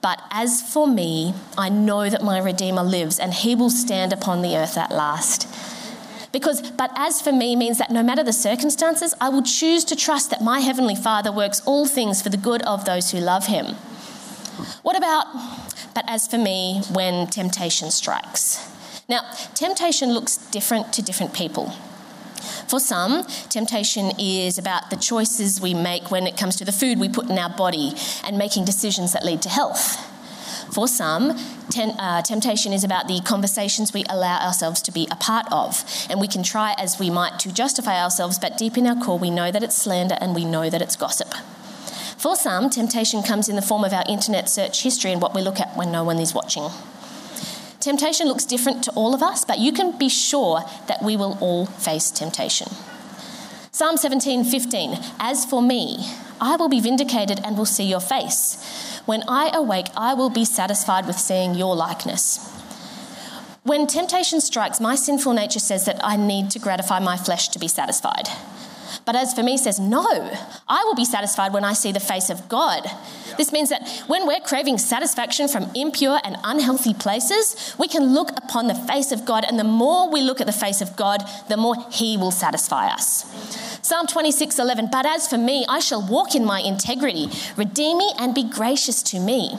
But 0.00 0.20
as 0.30 0.62
for 0.62 0.86
me, 0.86 1.34
I 1.56 1.68
know 1.68 2.10
that 2.10 2.22
my 2.24 2.38
Redeemer 2.38 2.82
lives 2.82 3.18
and 3.18 3.32
he 3.32 3.54
will 3.54 3.70
stand 3.70 4.12
upon 4.12 4.42
the 4.42 4.56
earth 4.56 4.76
at 4.76 4.90
last. 4.90 5.48
Because, 6.32 6.70
but 6.72 6.90
as 6.96 7.20
for 7.20 7.30
me 7.30 7.54
means 7.54 7.78
that 7.78 7.90
no 7.90 8.02
matter 8.02 8.24
the 8.24 8.32
circumstances, 8.32 9.14
I 9.20 9.28
will 9.28 9.42
choose 9.42 9.84
to 9.84 9.96
trust 9.96 10.30
that 10.30 10.42
my 10.42 10.60
Heavenly 10.60 10.94
Father 10.96 11.30
works 11.30 11.60
all 11.66 11.86
things 11.86 12.22
for 12.22 12.30
the 12.30 12.36
good 12.36 12.62
of 12.62 12.84
those 12.84 13.10
who 13.10 13.18
love 13.18 13.46
him. 13.46 13.74
What 14.82 14.96
about, 14.96 15.26
but 15.94 16.04
as 16.08 16.26
for 16.26 16.38
me, 16.38 16.82
when 16.90 17.26
temptation 17.26 17.90
strikes? 17.90 18.68
Now, 19.08 19.30
temptation 19.54 20.12
looks 20.12 20.36
different 20.36 20.92
to 20.94 21.02
different 21.02 21.34
people. 21.34 21.74
For 22.72 22.80
some, 22.80 23.26
temptation 23.50 24.12
is 24.18 24.56
about 24.56 24.88
the 24.88 24.96
choices 24.96 25.60
we 25.60 25.74
make 25.74 26.10
when 26.10 26.26
it 26.26 26.38
comes 26.38 26.56
to 26.56 26.64
the 26.64 26.72
food 26.72 26.98
we 26.98 27.06
put 27.06 27.28
in 27.28 27.38
our 27.38 27.50
body 27.50 27.92
and 28.24 28.38
making 28.38 28.64
decisions 28.64 29.12
that 29.12 29.26
lead 29.26 29.42
to 29.42 29.50
health. 29.50 29.98
For 30.72 30.88
some, 30.88 31.38
ten, 31.68 31.90
uh, 31.98 32.22
temptation 32.22 32.72
is 32.72 32.82
about 32.82 33.08
the 33.08 33.20
conversations 33.26 33.92
we 33.92 34.04
allow 34.08 34.38
ourselves 34.38 34.80
to 34.80 34.90
be 34.90 35.06
a 35.10 35.16
part 35.16 35.44
of. 35.52 35.84
And 36.08 36.18
we 36.18 36.26
can 36.26 36.42
try 36.42 36.74
as 36.78 36.98
we 36.98 37.10
might 37.10 37.38
to 37.40 37.52
justify 37.52 38.02
ourselves, 38.02 38.38
but 38.38 38.56
deep 38.56 38.78
in 38.78 38.86
our 38.86 38.96
core, 38.96 39.18
we 39.18 39.28
know 39.28 39.52
that 39.52 39.62
it's 39.62 39.76
slander 39.76 40.16
and 40.18 40.34
we 40.34 40.46
know 40.46 40.70
that 40.70 40.80
it's 40.80 40.96
gossip. 40.96 41.34
For 42.16 42.36
some, 42.36 42.70
temptation 42.70 43.22
comes 43.22 43.50
in 43.50 43.56
the 43.56 43.60
form 43.60 43.84
of 43.84 43.92
our 43.92 44.04
internet 44.08 44.48
search 44.48 44.82
history 44.82 45.12
and 45.12 45.20
what 45.20 45.34
we 45.34 45.42
look 45.42 45.60
at 45.60 45.76
when 45.76 45.92
no 45.92 46.04
one 46.04 46.18
is 46.18 46.32
watching. 46.32 46.70
Temptation 47.82 48.28
looks 48.28 48.44
different 48.44 48.84
to 48.84 48.92
all 48.92 49.12
of 49.12 49.24
us, 49.24 49.44
but 49.44 49.58
you 49.58 49.72
can 49.72 49.98
be 49.98 50.08
sure 50.08 50.62
that 50.86 51.02
we 51.02 51.16
will 51.16 51.36
all 51.40 51.66
face 51.66 52.12
temptation. 52.12 52.68
Psalm 53.72 53.96
17, 53.96 54.44
15. 54.44 55.00
As 55.18 55.44
for 55.44 55.60
me, 55.60 56.06
I 56.40 56.54
will 56.54 56.68
be 56.68 56.78
vindicated 56.78 57.40
and 57.44 57.58
will 57.58 57.66
see 57.66 57.82
your 57.82 57.98
face. 57.98 59.00
When 59.04 59.24
I 59.26 59.50
awake, 59.52 59.88
I 59.96 60.14
will 60.14 60.30
be 60.30 60.44
satisfied 60.44 61.08
with 61.08 61.18
seeing 61.18 61.56
your 61.56 61.74
likeness. 61.74 62.38
When 63.64 63.88
temptation 63.88 64.40
strikes, 64.40 64.80
my 64.80 64.94
sinful 64.94 65.32
nature 65.32 65.58
says 65.58 65.84
that 65.86 65.98
I 66.04 66.14
need 66.14 66.52
to 66.52 66.60
gratify 66.60 67.00
my 67.00 67.16
flesh 67.16 67.48
to 67.48 67.58
be 67.58 67.66
satisfied. 67.66 68.28
But 69.04 69.16
as 69.16 69.34
for 69.34 69.42
me, 69.42 69.56
says, 69.56 69.80
No, 69.80 70.04
I 70.68 70.84
will 70.84 70.94
be 70.94 71.04
satisfied 71.04 71.52
when 71.52 71.64
I 71.64 71.72
see 71.72 71.92
the 71.92 72.00
face 72.00 72.30
of 72.30 72.48
God. 72.48 72.88
This 73.36 73.52
means 73.52 73.70
that 73.70 73.88
when 74.06 74.26
we're 74.26 74.40
craving 74.40 74.78
satisfaction 74.78 75.48
from 75.48 75.70
impure 75.74 76.20
and 76.24 76.36
unhealthy 76.44 76.94
places, 76.94 77.74
we 77.78 77.88
can 77.88 78.14
look 78.14 78.30
upon 78.30 78.66
the 78.66 78.74
face 78.74 79.10
of 79.10 79.24
God, 79.24 79.44
and 79.44 79.58
the 79.58 79.64
more 79.64 80.10
we 80.10 80.20
look 80.20 80.40
at 80.40 80.46
the 80.46 80.52
face 80.52 80.80
of 80.80 80.96
God, 80.96 81.22
the 81.48 81.56
more 81.56 81.74
He 81.90 82.16
will 82.16 82.30
satisfy 82.30 82.88
us. 82.88 83.24
Psalm 83.82 84.06
26 84.06 84.58
11, 84.58 84.88
But 84.92 85.06
as 85.06 85.26
for 85.26 85.38
me, 85.38 85.64
I 85.68 85.80
shall 85.80 86.06
walk 86.06 86.34
in 86.34 86.44
my 86.44 86.60
integrity, 86.60 87.28
redeem 87.56 87.98
me 87.98 88.12
and 88.18 88.34
be 88.34 88.44
gracious 88.44 89.02
to 89.04 89.18
me. 89.18 89.58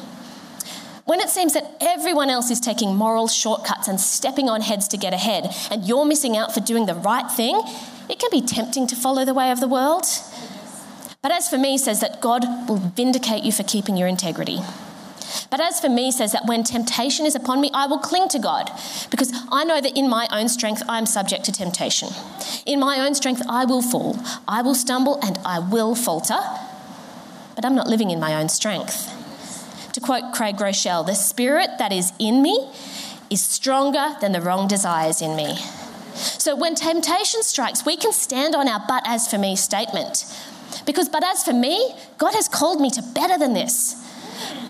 When 1.05 1.19
it 1.19 1.27
seems 1.27 1.53
that 1.53 1.75
everyone 1.81 2.29
else 2.29 2.49
is 2.49 2.61
taking 2.61 2.95
moral 2.95 3.27
shortcuts 3.27 3.89
and 3.89 3.99
stepping 3.99 4.47
on 4.47 4.61
heads 4.61 4.87
to 4.89 4.97
get 4.97 5.13
ahead, 5.13 5.53
and 5.69 5.83
you're 5.83 6.05
missing 6.05 6.37
out 6.37 6.53
for 6.53 6.61
doing 6.61 6.85
the 6.85 6.95
right 6.95 7.29
thing, 7.29 7.61
it 8.09 8.19
can 8.19 8.29
be 8.31 8.41
tempting 8.41 8.87
to 8.87 8.95
follow 8.95 9.25
the 9.25 9.33
way 9.33 9.51
of 9.51 9.59
the 9.59 9.67
world. 9.67 10.05
But 11.21 11.31
as 11.31 11.47
for 11.47 11.57
me, 11.57 11.77
says 11.77 12.01
that 12.01 12.19
God 12.21 12.45
will 12.67 12.77
vindicate 12.77 13.43
you 13.43 13.51
for 13.51 13.63
keeping 13.63 13.95
your 13.95 14.07
integrity. 14.07 14.59
But 15.49 15.61
as 15.61 15.79
for 15.79 15.89
me, 15.89 16.11
says 16.11 16.31
that 16.31 16.45
when 16.45 16.63
temptation 16.63 17.25
is 17.25 17.35
upon 17.35 17.61
me, 17.61 17.71
I 17.73 17.87
will 17.87 17.99
cling 17.99 18.27
to 18.29 18.39
God, 18.39 18.69
because 19.09 19.31
I 19.51 19.63
know 19.63 19.79
that 19.79 19.97
in 19.97 20.09
my 20.09 20.27
own 20.31 20.49
strength 20.49 20.83
I 20.89 20.97
am 20.97 21.05
subject 21.05 21.45
to 21.45 21.51
temptation. 21.51 22.09
In 22.65 22.79
my 22.79 22.99
own 22.99 23.15
strength 23.15 23.41
I 23.47 23.65
will 23.65 23.81
fall, 23.81 24.17
I 24.47 24.61
will 24.61 24.75
stumble, 24.75 25.19
and 25.23 25.39
I 25.45 25.59
will 25.59 25.95
falter. 25.95 26.39
But 27.55 27.65
I'm 27.65 27.75
not 27.75 27.87
living 27.87 28.11
in 28.11 28.19
my 28.19 28.35
own 28.35 28.49
strength. 28.49 29.09
To 29.93 30.01
quote 30.01 30.33
Craig 30.33 30.57
Groeschel, 30.57 31.05
the 31.05 31.13
spirit 31.13 31.69
that 31.77 31.91
is 31.91 32.13
in 32.19 32.41
me 32.41 32.71
is 33.29 33.41
stronger 33.41 34.15
than 34.21 34.31
the 34.31 34.41
wrong 34.41 34.67
desires 34.67 35.21
in 35.21 35.35
me. 35.35 35.55
So 36.15 36.55
when 36.55 36.75
temptation 36.75 37.43
strikes, 37.43 37.85
we 37.85 37.97
can 37.97 38.11
stand 38.11 38.55
on 38.55 38.67
our 38.67 38.83
but 38.87 39.03
as 39.05 39.27
for 39.27 39.37
me 39.37 39.55
statement. 39.55 40.25
Because, 40.85 41.09
but 41.09 41.23
as 41.23 41.43
for 41.43 41.53
me, 41.53 41.93
God 42.17 42.33
has 42.33 42.47
called 42.47 42.81
me 42.81 42.89
to 42.91 43.01
better 43.13 43.37
than 43.37 43.53
this. 43.53 43.99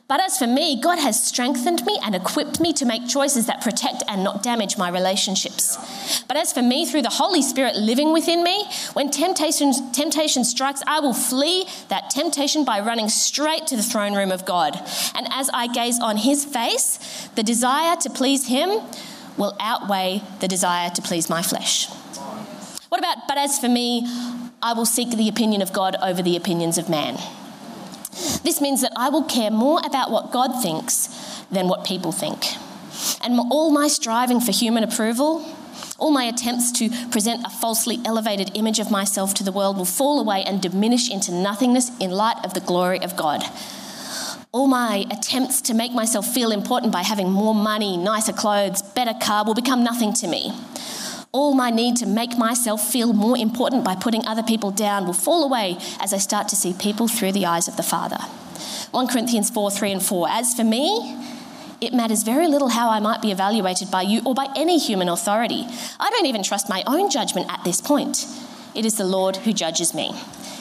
But 0.08 0.20
as 0.20 0.38
for 0.38 0.46
me, 0.46 0.80
God 0.80 1.00
has 1.00 1.24
strengthened 1.24 1.86
me 1.86 1.98
and 2.04 2.14
equipped 2.14 2.60
me 2.60 2.74
to 2.74 2.86
make 2.86 3.08
choices 3.08 3.48
that 3.48 3.62
protect 3.62 4.04
and 4.08 4.24
not 4.24 4.44
damage 4.44 4.78
my 4.78 4.90
relationships. 4.90 6.24
But 6.28 6.36
as 6.36 6.52
for 6.52 6.62
me, 6.62 6.86
through 6.86 7.04
the 7.04 7.10
Holy 7.10 7.42
Spirit 7.42 7.78
living 7.78 8.12
within 8.12 8.44
me, 8.44 8.66
when 8.94 9.10
temptation, 9.10 9.72
temptation 9.94 10.44
strikes, 10.44 10.84
I 10.86 11.00
will 11.00 11.14
flee 11.14 11.66
that 11.88 12.10
temptation 12.10 12.66
by 12.66 12.82
running 12.82 13.08
straight 13.08 13.66
to 13.68 13.78
the 13.78 13.82
throne 13.82 14.14
room 14.14 14.32
of 14.32 14.46
God. 14.46 14.76
And 15.16 15.28
as 15.32 15.50
I 15.54 15.68
gaze 15.68 16.00
on 16.00 16.18
His 16.18 16.44
face, 16.44 17.30
the 17.36 17.44
desire 17.44 17.96
to 18.02 18.10
please 18.10 18.48
Him 18.48 18.82
will 19.38 19.56
outweigh 19.60 20.22
the 20.40 20.48
desire 20.48 20.90
to 20.92 21.02
please 21.02 21.30
my 21.30 21.42
flesh. 21.42 21.90
What 22.90 23.00
about, 23.00 23.28
but 23.28 23.38
as 23.38 23.58
for 23.58 23.70
me, 23.70 24.06
I 24.62 24.74
will 24.74 24.86
seek 24.86 25.10
the 25.12 25.28
opinion 25.28 25.62
of 25.62 25.74
God 25.74 25.96
over 26.02 26.22
the 26.22 26.36
opinions 26.36 26.78
of 26.78 26.90
man. 26.90 27.16
This 28.44 28.62
means 28.62 28.82
that 28.82 28.94
I 28.96 29.10
will 29.10 29.24
care 29.24 29.50
more 29.50 29.80
about 29.84 30.12
what 30.12 30.32
God 30.32 30.62
thinks 30.62 31.08
than 31.52 31.68
what 31.68 31.86
people 31.86 32.12
think. 32.12 32.46
And 33.24 33.40
all 33.52 33.72
my 33.72 33.88
striving 33.88 34.40
for 34.40 34.52
human 34.52 34.84
approval, 34.84 35.44
all 35.98 36.12
my 36.12 36.26
attempts 36.26 36.72
to 36.74 36.90
present 37.10 37.46
a 37.46 37.50
falsely 37.50 38.00
elevated 38.06 38.52
image 38.56 38.80
of 38.80 38.92
myself 38.92 39.34
to 39.36 39.44
the 39.44 39.52
world 39.52 39.78
will 39.78 39.86
fall 39.86 40.20
away 40.20 40.44
and 40.44 40.62
diminish 40.62 41.10
into 41.10 41.32
nothingness 41.34 41.92
in 42.00 42.12
light 42.12 42.38
of 42.44 42.54
the 42.54 42.60
glory 42.60 43.00
of 43.02 43.18
God. 43.18 43.44
All 44.54 44.68
my 44.68 45.08
attempts 45.10 45.62
to 45.62 45.74
make 45.74 45.94
myself 45.94 46.28
feel 46.28 46.52
important 46.52 46.94
by 46.94 47.02
having 47.02 47.32
more 47.32 47.56
money, 47.56 47.98
nicer 47.98 48.34
clothes, 48.34 48.84
better 48.84 49.16
car 49.20 49.44
will 49.44 49.56
become 49.56 49.84
nothing 49.84 50.14
to 50.14 50.28
me. 50.28 50.54
All 51.32 51.56
my 51.56 51.72
need 51.72 51.96
to 51.98 52.06
make 52.06 52.38
myself 52.38 52.88
feel 52.88 53.14
more 53.14 53.36
important 53.36 53.84
by 53.84 53.96
putting 53.96 54.24
other 54.28 54.44
people 54.44 54.70
down 54.70 55.08
will 55.08 55.14
fall 55.14 55.44
away 55.44 55.78
as 56.00 56.14
I 56.14 56.20
start 56.20 56.50
to 56.50 56.56
see 56.56 56.72
people 56.72 57.08
through 57.08 57.32
the 57.32 57.48
eyes 57.48 57.68
of 57.68 57.78
the 57.78 57.82
Father. 57.82 58.20
1 58.92 59.08
Corinthians 59.08 59.50
4 59.50 59.72
3 59.72 59.92
and 59.94 60.04
4. 60.04 60.30
As 60.30 60.54
for 60.54 60.64
me, 60.64 61.18
it 61.82 61.92
matters 61.92 62.22
very 62.22 62.46
little 62.46 62.70
how 62.70 62.92
I 62.92 63.00
might 63.00 63.24
be 63.24 63.32
evaluated 63.32 63.90
by 63.90 64.04
you 64.04 64.22
or 64.24 64.36
by 64.36 64.50
any 64.56 64.78
human 64.78 65.10
authority. 65.10 65.66
I 66.00 66.12
don't 66.12 66.28
even 66.28 66.44
trust 66.44 66.70
my 66.70 66.84
own 66.86 67.10
judgment 67.10 67.52
at 67.52 67.64
this 67.64 67.82
point. 67.82 68.28
It 68.76 68.86
is 68.86 68.96
the 68.96 69.06
Lord 69.06 69.38
who 69.38 69.54
judges 69.54 69.94
me. 69.94 70.14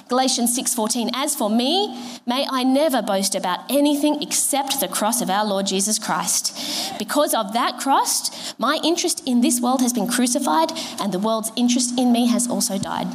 Galatians 0.09 0.55
6:14 0.55 1.11
As 1.15 1.35
for 1.35 1.49
me 1.49 1.99
may 2.27 2.47
I 2.51 2.65
never 2.65 3.01
boast 3.01 3.35
about 3.35 3.61
anything 3.71 4.23
except 4.23 4.81
the 4.81 4.89
cross 4.89 5.23
of 5.23 5.31
our 5.31 5.45
Lord 5.45 5.67
Jesus 5.67 5.99
Christ 5.99 6.99
because 6.99 7.33
of 7.33 7.55
that 7.55 7.79
cross 7.79 8.31
my 8.59 8.79
interest 8.85 9.23
in 9.27 9.41
this 9.41 9.61
world 9.61 9.81
has 9.81 9.93
been 9.93 10.07
crucified 10.07 10.71
and 11.01 11.13
the 11.13 11.19
world's 11.19 11.51
interest 11.57 11.99
in 11.99 12.13
me 12.13 12.27
has 12.27 12.47
also 12.47 12.77
died 12.77 13.09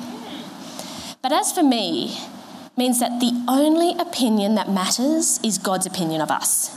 but 1.22 1.32
as 1.32 1.52
for 1.52 1.64
me 1.64 2.18
means 2.76 3.00
that 3.00 3.20
the 3.20 3.34
only 3.48 3.92
opinion 4.00 4.56
that 4.56 4.70
matters 4.70 5.40
is 5.44 5.60
God's 5.60 5.86
opinion 5.86 6.22
of 6.22 6.32
us 6.32 6.72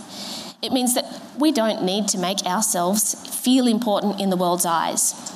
it 0.63 0.73
means 0.73 0.95
that 0.95 1.07
we 1.39 1.53
don't 1.53 1.83
need 1.83 2.09
to 2.09 2.19
make 2.19 2.45
ourselves 2.45 3.15
feel 3.41 3.67
important 3.67 4.21
in 4.21 4.29
the 4.29 4.37
world's 4.37 4.67
eyes. 4.67 5.30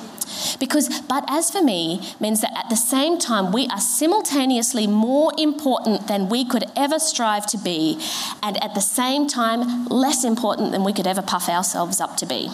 Because, 0.59 1.01
but 1.01 1.23
as 1.27 1.51
for 1.51 1.61
me, 1.61 2.01
means 2.19 2.41
that 2.41 2.57
at 2.57 2.69
the 2.69 2.75
same 2.75 3.17
time, 3.17 3.51
we 3.51 3.67
are 3.67 3.79
simultaneously 3.79 4.87
more 4.87 5.31
important 5.37 6.07
than 6.07 6.29
we 6.29 6.45
could 6.45 6.65
ever 6.75 6.99
strive 6.99 7.45
to 7.47 7.57
be, 7.57 7.99
and 8.41 8.61
at 8.63 8.73
the 8.73 8.81
same 8.81 9.27
time, 9.27 9.85
less 9.87 10.23
important 10.23 10.71
than 10.71 10.83
we 10.83 10.93
could 10.93 11.07
ever 11.07 11.21
puff 11.21 11.49
ourselves 11.49 11.99
up 11.99 12.17
to 12.17 12.25
be. 12.25 12.49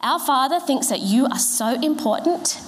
Our 0.00 0.20
Father 0.20 0.60
thinks 0.60 0.88
that 0.88 1.00
you 1.00 1.26
are 1.26 1.38
so 1.38 1.80
important, 1.80 2.60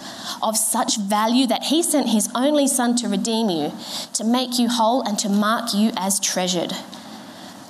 of 0.42 0.56
such 0.56 0.98
value, 0.98 1.46
that 1.46 1.64
He 1.64 1.82
sent 1.82 2.08
His 2.08 2.28
only 2.34 2.66
Son 2.66 2.96
to 2.96 3.08
redeem 3.08 3.50
you, 3.50 3.72
to 4.14 4.24
make 4.24 4.58
you 4.58 4.68
whole, 4.68 5.02
and 5.02 5.18
to 5.18 5.28
mark 5.28 5.74
you 5.74 5.92
as 5.96 6.18
treasured. 6.18 6.72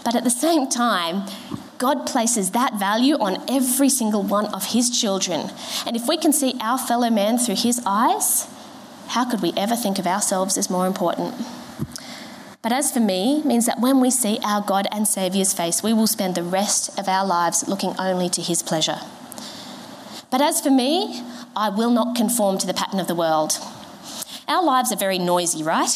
But 0.04 0.14
at 0.14 0.24
the 0.24 0.30
same 0.30 0.68
time, 0.68 1.26
God 1.78 2.06
places 2.06 2.50
that 2.50 2.78
value 2.78 3.14
on 3.14 3.42
every 3.48 3.88
single 3.88 4.22
one 4.22 4.46
of 4.46 4.72
His 4.72 4.90
children. 4.90 5.50
And 5.86 5.96
if 5.96 6.08
we 6.08 6.16
can 6.16 6.32
see 6.32 6.54
our 6.60 6.76
fellow 6.76 7.08
man 7.08 7.38
through 7.38 7.56
His 7.56 7.80
eyes, 7.86 8.48
how 9.08 9.24
could 9.30 9.40
we 9.40 9.52
ever 9.56 9.76
think 9.76 9.98
of 9.98 10.06
ourselves 10.06 10.58
as 10.58 10.68
more 10.68 10.86
important? 10.86 11.34
But 12.60 12.72
as 12.72 12.90
for 12.90 13.00
me, 13.00 13.42
means 13.44 13.66
that 13.66 13.80
when 13.80 14.00
we 14.00 14.10
see 14.10 14.38
our 14.44 14.60
God 14.60 14.88
and 14.90 15.06
Saviour's 15.06 15.54
face, 15.54 15.82
we 15.82 15.92
will 15.92 16.08
spend 16.08 16.34
the 16.34 16.42
rest 16.42 16.98
of 16.98 17.08
our 17.08 17.24
lives 17.24 17.68
looking 17.68 17.94
only 17.98 18.28
to 18.30 18.42
His 18.42 18.62
pleasure. 18.62 18.98
But 20.30 20.42
as 20.42 20.60
for 20.60 20.70
me, 20.70 21.22
I 21.56 21.70
will 21.70 21.90
not 21.90 22.16
conform 22.16 22.58
to 22.58 22.66
the 22.66 22.74
pattern 22.74 23.00
of 23.00 23.06
the 23.06 23.14
world. 23.14 23.52
Our 24.48 24.64
lives 24.64 24.92
are 24.92 24.96
very 24.96 25.18
noisy, 25.18 25.62
right? 25.62 25.94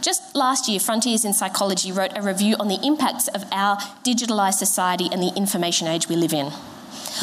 Just 0.00 0.34
last 0.34 0.68
year, 0.68 0.80
Frontiers 0.80 1.24
in 1.24 1.34
Psychology 1.34 1.92
wrote 1.92 2.12
a 2.16 2.22
review 2.22 2.56
on 2.58 2.68
the 2.68 2.78
impacts 2.84 3.28
of 3.28 3.44
our 3.52 3.76
digitalised 4.04 4.54
society 4.54 5.08
and 5.12 5.22
the 5.22 5.32
information 5.36 5.86
age 5.88 6.08
we 6.08 6.16
live 6.16 6.32
in. 6.32 6.46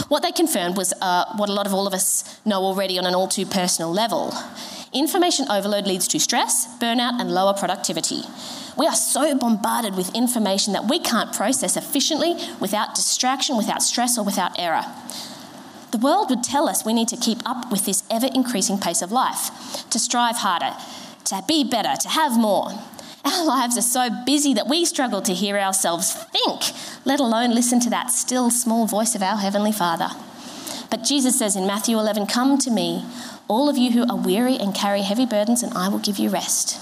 What 0.08 0.24
they 0.24 0.32
confirmed 0.32 0.76
was 0.76 0.94
uh, 1.02 1.26
what 1.36 1.50
a 1.50 1.54
lot 1.54 1.68
of 1.68 1.74
all 1.74 1.88
of 1.88 1.94
us 1.94 2.40
know 2.46 2.64
already 2.64 2.98
on 2.98 3.06
an 3.06 3.14
all 3.14 3.28
too 3.28 3.46
personal 3.46 3.92
level. 3.92 4.34
Information 4.92 5.48
overload 5.50 5.88
leads 5.88 6.08
to 6.10 6.20
stress, 6.20 6.68
burnout, 6.80 7.20
and 7.20 7.32
lower 7.32 7.54
productivity. 7.54 8.22
We 8.78 8.88
are 8.88 8.96
so 8.96 9.36
bombarded 9.38 9.96
with 9.96 10.14
information 10.16 10.74
that 10.74 10.88
we 10.90 11.00
can't 11.00 11.34
process 11.34 11.78
efficiently 11.78 12.36
without 12.60 12.96
distraction, 12.96 13.56
without 13.58 13.82
stress, 13.84 14.18
or 14.18 14.26
without 14.26 14.60
error. 14.60 14.84
The 15.92 16.00
world 16.00 16.32
would 16.32 16.44
tell 16.44 16.68
us 16.68 16.84
we 16.84 16.94
need 16.94 17.08
to 17.10 17.18
keep 17.18 17.40
up 17.46 17.72
with 17.72 17.86
this 17.86 18.04
ever 18.10 18.28
increasing 18.34 18.80
pace 18.80 19.04
of 19.04 19.12
life, 19.12 19.52
to 19.92 20.00
strive 20.00 20.38
harder, 20.38 20.76
to 21.26 21.44
be 21.48 21.64
better, 21.64 21.96
to 22.02 22.10
have 22.10 22.38
more. 22.38 22.72
Our 23.24 23.46
lives 23.46 23.78
are 23.78 23.82
so 23.82 24.10
busy 24.26 24.54
that 24.54 24.68
we 24.68 24.86
struggle 24.86 25.22
to 25.22 25.34
hear 25.34 25.58
ourselves 25.58 26.14
think, 26.14 26.76
let 27.06 27.20
alone 27.20 27.56
listen 27.56 27.80
to 27.82 27.90
that 27.90 28.12
still 28.12 28.50
small 28.50 28.86
voice 28.86 29.16
of 29.16 29.22
our 29.22 29.38
Heavenly 29.38 29.72
Father. 29.72 30.10
But 30.90 31.04
Jesus 31.04 31.40
says 31.40 31.56
in 31.56 31.66
Matthew 31.66 31.98
11, 31.98 32.28
Come 32.28 32.58
to 32.60 32.70
me, 32.70 33.06
all 33.48 33.70
of 33.70 33.78
you 33.78 33.92
who 33.92 34.06
are 34.10 34.18
weary 34.18 34.58
and 34.58 34.76
carry 34.76 35.02
heavy 35.02 35.26
burdens, 35.26 35.64
and 35.64 35.74
I 35.74 35.90
will 35.90 36.00
give 36.00 36.18
you 36.18 36.30
rest. 36.30 36.80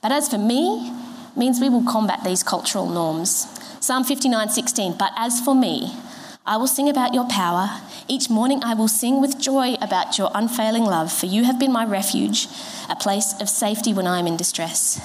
But 0.00 0.12
as 0.12 0.28
for 0.28 0.38
me, 0.38 0.92
means 1.36 1.60
we 1.60 1.68
will 1.68 1.84
combat 1.84 2.20
these 2.24 2.42
cultural 2.42 2.88
norms. 2.88 3.46
Psalm 3.80 4.04
59 4.04 4.48
16, 4.48 4.96
But 4.98 5.12
as 5.16 5.40
for 5.40 5.54
me, 5.54 5.92
I 6.46 6.58
will 6.58 6.66
sing 6.66 6.90
about 6.90 7.14
your 7.14 7.26
power. 7.26 7.80
Each 8.06 8.28
morning 8.28 8.62
I 8.62 8.74
will 8.74 8.86
sing 8.86 9.22
with 9.22 9.40
joy 9.40 9.76
about 9.80 10.18
your 10.18 10.30
unfailing 10.34 10.84
love, 10.84 11.10
for 11.10 11.24
you 11.24 11.44
have 11.44 11.58
been 11.58 11.72
my 11.72 11.86
refuge, 11.86 12.48
a 12.90 12.96
place 12.96 13.34
of 13.40 13.48
safety 13.48 13.94
when 13.94 14.06
I 14.06 14.18
am 14.18 14.26
in 14.26 14.36
distress. 14.36 15.00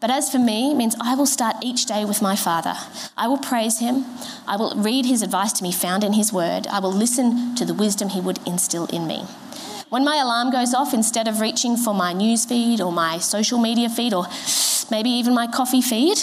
But 0.00 0.10
as 0.10 0.28
for 0.28 0.40
me, 0.40 0.74
means 0.74 0.96
I 1.00 1.14
will 1.14 1.24
start 1.26 1.62
each 1.62 1.86
day 1.86 2.04
with 2.04 2.20
my 2.20 2.34
Father. 2.34 2.74
I 3.16 3.28
will 3.28 3.38
praise 3.38 3.78
him. 3.78 4.06
I 4.48 4.56
will 4.56 4.74
read 4.74 5.06
his 5.06 5.22
advice 5.22 5.52
to 5.52 5.62
me 5.62 5.70
found 5.70 6.02
in 6.02 6.14
his 6.14 6.32
word. 6.32 6.66
I 6.66 6.80
will 6.80 6.92
listen 6.92 7.54
to 7.54 7.64
the 7.64 7.72
wisdom 7.72 8.08
he 8.08 8.20
would 8.20 8.40
instill 8.44 8.86
in 8.86 9.06
me. 9.06 9.24
When 9.88 10.04
my 10.04 10.16
alarm 10.16 10.50
goes 10.50 10.74
off, 10.74 10.92
instead 10.92 11.28
of 11.28 11.40
reaching 11.40 11.76
for 11.76 11.94
my 11.94 12.12
news 12.12 12.44
feed 12.44 12.80
or 12.80 12.90
my 12.90 13.18
social 13.18 13.60
media 13.60 13.88
feed 13.88 14.12
or 14.12 14.26
maybe 14.90 15.10
even 15.10 15.32
my 15.32 15.46
coffee 15.46 15.80
feed, 15.80 16.18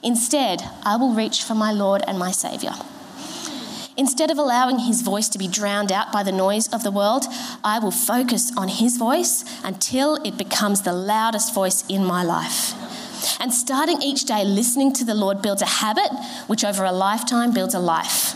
instead 0.00 0.62
I 0.84 0.94
will 0.94 1.12
reach 1.12 1.42
for 1.42 1.56
my 1.56 1.72
Lord 1.72 2.02
and 2.06 2.20
my 2.20 2.30
Saviour. 2.30 2.74
Instead 4.00 4.30
of 4.30 4.38
allowing 4.38 4.78
his 4.78 5.02
voice 5.02 5.28
to 5.28 5.36
be 5.36 5.46
drowned 5.46 5.92
out 5.92 6.10
by 6.10 6.22
the 6.22 6.32
noise 6.32 6.66
of 6.68 6.82
the 6.82 6.90
world, 6.90 7.26
I 7.62 7.78
will 7.80 7.90
focus 7.90 8.50
on 8.56 8.68
his 8.68 8.96
voice 8.96 9.44
until 9.62 10.14
it 10.24 10.38
becomes 10.38 10.80
the 10.80 10.94
loudest 10.94 11.52
voice 11.52 11.84
in 11.86 12.02
my 12.06 12.22
life. 12.22 12.72
And 13.38 13.52
starting 13.52 14.00
each 14.00 14.24
day 14.24 14.42
listening 14.42 14.94
to 14.94 15.04
the 15.04 15.14
Lord 15.14 15.42
builds 15.42 15.60
a 15.60 15.66
habit, 15.66 16.10
which 16.46 16.64
over 16.64 16.82
a 16.82 16.92
lifetime 16.92 17.52
builds 17.52 17.74
a 17.74 17.78
life. 17.78 18.29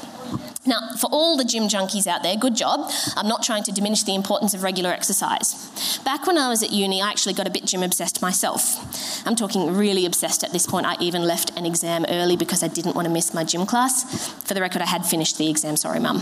Now, 0.67 0.93
for 0.99 1.09
all 1.13 1.37
the 1.37 1.45
gym 1.45 1.65
junkies 1.65 2.07
out 2.07 2.23
there, 2.23 2.37
good 2.37 2.57
job. 2.57 2.91
I'm 3.17 3.29
not 3.29 3.43
trying 3.43 3.65
to 3.65 3.73
diminish 3.73 4.03
the 4.03 4.15
importance 4.15 4.55
of 4.55 4.63
regular 4.63 4.91
exercise. 4.91 5.99
Back 6.05 6.27
when 6.27 6.39
I 6.39 6.49
was 6.49 6.63
at 6.63 6.71
uni, 6.71 7.03
I 7.03 7.11
actually 7.11 7.35
got 7.35 7.47
a 7.47 7.51
bit 7.51 7.67
gym 7.67 7.83
obsessed 7.83 8.23
myself. 8.23 9.27
I'm 9.27 9.37
talking 9.37 9.77
really 9.77 10.07
obsessed 10.07 10.43
at 10.43 10.53
this 10.53 10.67
point. 10.67 10.87
I 10.87 10.97
even 11.01 11.23
left 11.23 11.51
an 11.59 11.67
exam 11.67 12.07
early 12.09 12.37
because 12.37 12.63
I 12.63 12.69
didn't 12.69 12.95
want 12.95 13.07
to 13.07 13.13
miss 13.13 13.35
my 13.35 13.45
gym 13.45 13.67
class. 13.67 14.33
For 14.45 14.55
the 14.55 14.63
record, 14.63 14.81
I 14.81 14.87
had 14.87 15.05
finished 15.05 15.37
the 15.37 15.51
exam, 15.51 15.77
sorry, 15.77 16.01
mum. 16.01 16.19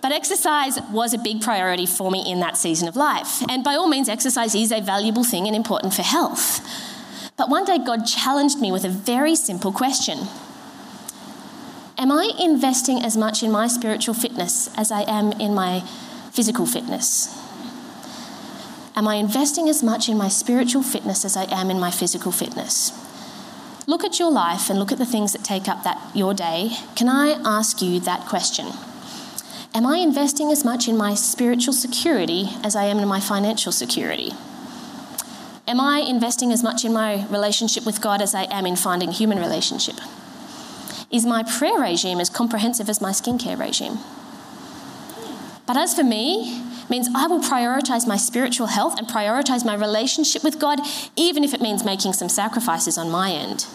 But 0.00 0.10
exercise 0.10 0.80
was 0.90 1.14
a 1.14 1.18
big 1.18 1.42
priority 1.42 1.86
for 1.86 2.10
me 2.10 2.28
in 2.28 2.40
that 2.40 2.56
season 2.56 2.88
of 2.88 2.96
life. 2.96 3.40
And 3.48 3.62
by 3.62 3.74
all 3.74 3.86
means, 3.86 4.08
exercise 4.08 4.52
is 4.52 4.72
a 4.72 4.80
valuable 4.80 5.22
thing 5.22 5.46
and 5.46 5.54
important 5.54 5.94
for 5.94 6.02
health. 6.02 6.60
But 7.36 7.48
one 7.48 7.64
day, 7.64 7.78
God 7.78 8.04
challenged 8.04 8.58
me 8.58 8.72
with 8.72 8.84
a 8.84 8.88
very 8.88 9.36
simple 9.36 9.72
question 9.72 10.26
Am 12.02 12.10
I 12.10 12.32
investing 12.36 13.00
as 13.00 13.16
much 13.16 13.44
in 13.44 13.52
my 13.52 13.68
spiritual 13.68 14.12
fitness 14.12 14.68
as 14.76 14.90
I 14.90 15.02
am 15.02 15.30
in 15.40 15.54
my 15.54 15.82
physical 16.32 16.66
fitness? 16.66 17.28
Am 18.96 19.06
I 19.06 19.14
investing 19.14 19.68
as 19.68 19.84
much 19.84 20.08
in 20.08 20.18
my 20.18 20.26
spiritual 20.26 20.82
fitness 20.82 21.24
as 21.24 21.36
I 21.36 21.44
am 21.44 21.70
in 21.70 21.78
my 21.78 21.92
physical 21.92 22.32
fitness? 22.32 22.90
Look 23.86 24.02
at 24.02 24.18
your 24.18 24.32
life 24.32 24.68
and 24.68 24.80
look 24.80 24.90
at 24.90 24.98
the 24.98 25.06
things 25.06 25.30
that 25.30 25.44
take 25.44 25.68
up 25.68 25.84
that 25.84 26.10
your 26.12 26.34
day. 26.34 26.72
Can 26.96 27.08
I 27.08 27.40
ask 27.44 27.80
you 27.80 28.00
that 28.00 28.26
question? 28.26 28.72
Am 29.72 29.86
I 29.86 29.98
investing 29.98 30.50
as 30.50 30.64
much 30.64 30.88
in 30.88 30.96
my 30.96 31.14
spiritual 31.14 31.72
security 31.72 32.48
as 32.64 32.74
I 32.74 32.86
am 32.86 32.98
in 32.98 33.06
my 33.06 33.20
financial 33.20 33.70
security? 33.70 34.32
Am 35.68 35.78
I 35.78 36.00
investing 36.00 36.50
as 36.50 36.64
much 36.64 36.84
in 36.84 36.92
my 36.92 37.28
relationship 37.28 37.86
with 37.86 38.00
God 38.00 38.20
as 38.20 38.34
I 38.34 38.48
am 38.50 38.66
in 38.66 38.74
finding 38.74 39.12
human 39.12 39.38
relationship? 39.38 40.00
Is 41.12 41.26
my 41.26 41.42
prayer 41.42 41.78
regime 41.78 42.20
as 42.20 42.30
comprehensive 42.30 42.88
as 42.88 43.00
my 43.00 43.10
skincare 43.10 43.58
regime? 43.58 43.98
But 45.66 45.76
as 45.76 45.94
for 45.94 46.02
me, 46.02 46.62
means 46.88 47.08
I 47.14 47.26
will 47.26 47.40
prioritize 47.40 48.06
my 48.06 48.16
spiritual 48.16 48.66
health 48.66 48.98
and 48.98 49.06
prioritize 49.06 49.64
my 49.64 49.74
relationship 49.74 50.42
with 50.42 50.58
God, 50.58 50.80
even 51.16 51.44
if 51.44 51.54
it 51.54 51.60
means 51.60 51.84
making 51.84 52.14
some 52.14 52.28
sacrifices 52.28 52.98
on 52.98 53.10
my 53.10 53.30
end. 53.30 53.66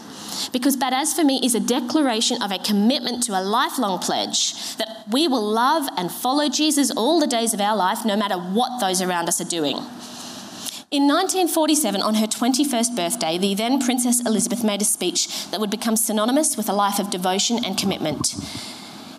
Because 0.52 0.76
but 0.78 0.94
as 0.94 1.14
for 1.14 1.24
me 1.24 1.40
is 1.44 1.56
a 1.56 1.60
declaration 1.60 2.42
of 2.42 2.52
a 2.52 2.60
commitment 2.60 3.24
to 3.24 3.34
a 3.34 3.42
lifelong 3.42 4.00
pledge 4.00 4.76
that 4.78 5.06
we 5.12 5.28
will 5.28 5.42
love 5.42 5.88
and 5.98 6.12
follow 6.12 6.50
Jesus 6.50 6.92
all 6.92 7.20
the 7.20 7.28
days 7.28 7.54
of 7.54 7.62
our 7.62 7.76
life, 7.76 8.06
no 8.06 8.16
matter 8.16 8.36
what 8.36 8.80
those 8.80 9.02
around 9.02 9.28
us 9.28 9.42
are 9.42 9.46
doing. 9.46 9.78
In 10.90 11.04
1947, 11.04 12.02
on 12.02 12.16
her 12.16 12.28
21st 12.28 12.96
birthday, 12.96 13.38
the 13.38 13.54
then 13.54 13.82
Princess 13.82 14.26
Elizabeth 14.26 14.64
made 14.64 14.82
a 14.82 14.86
speech 14.86 15.52
that 15.52 15.60
would 15.60 15.70
become 15.70 15.98
synonymous 15.98 16.56
with 16.56 16.70
a 16.70 16.74
life 16.74 16.98
of 16.98 17.10
devotion 17.10 17.60
and 17.66 17.78
commitment. 17.78 18.36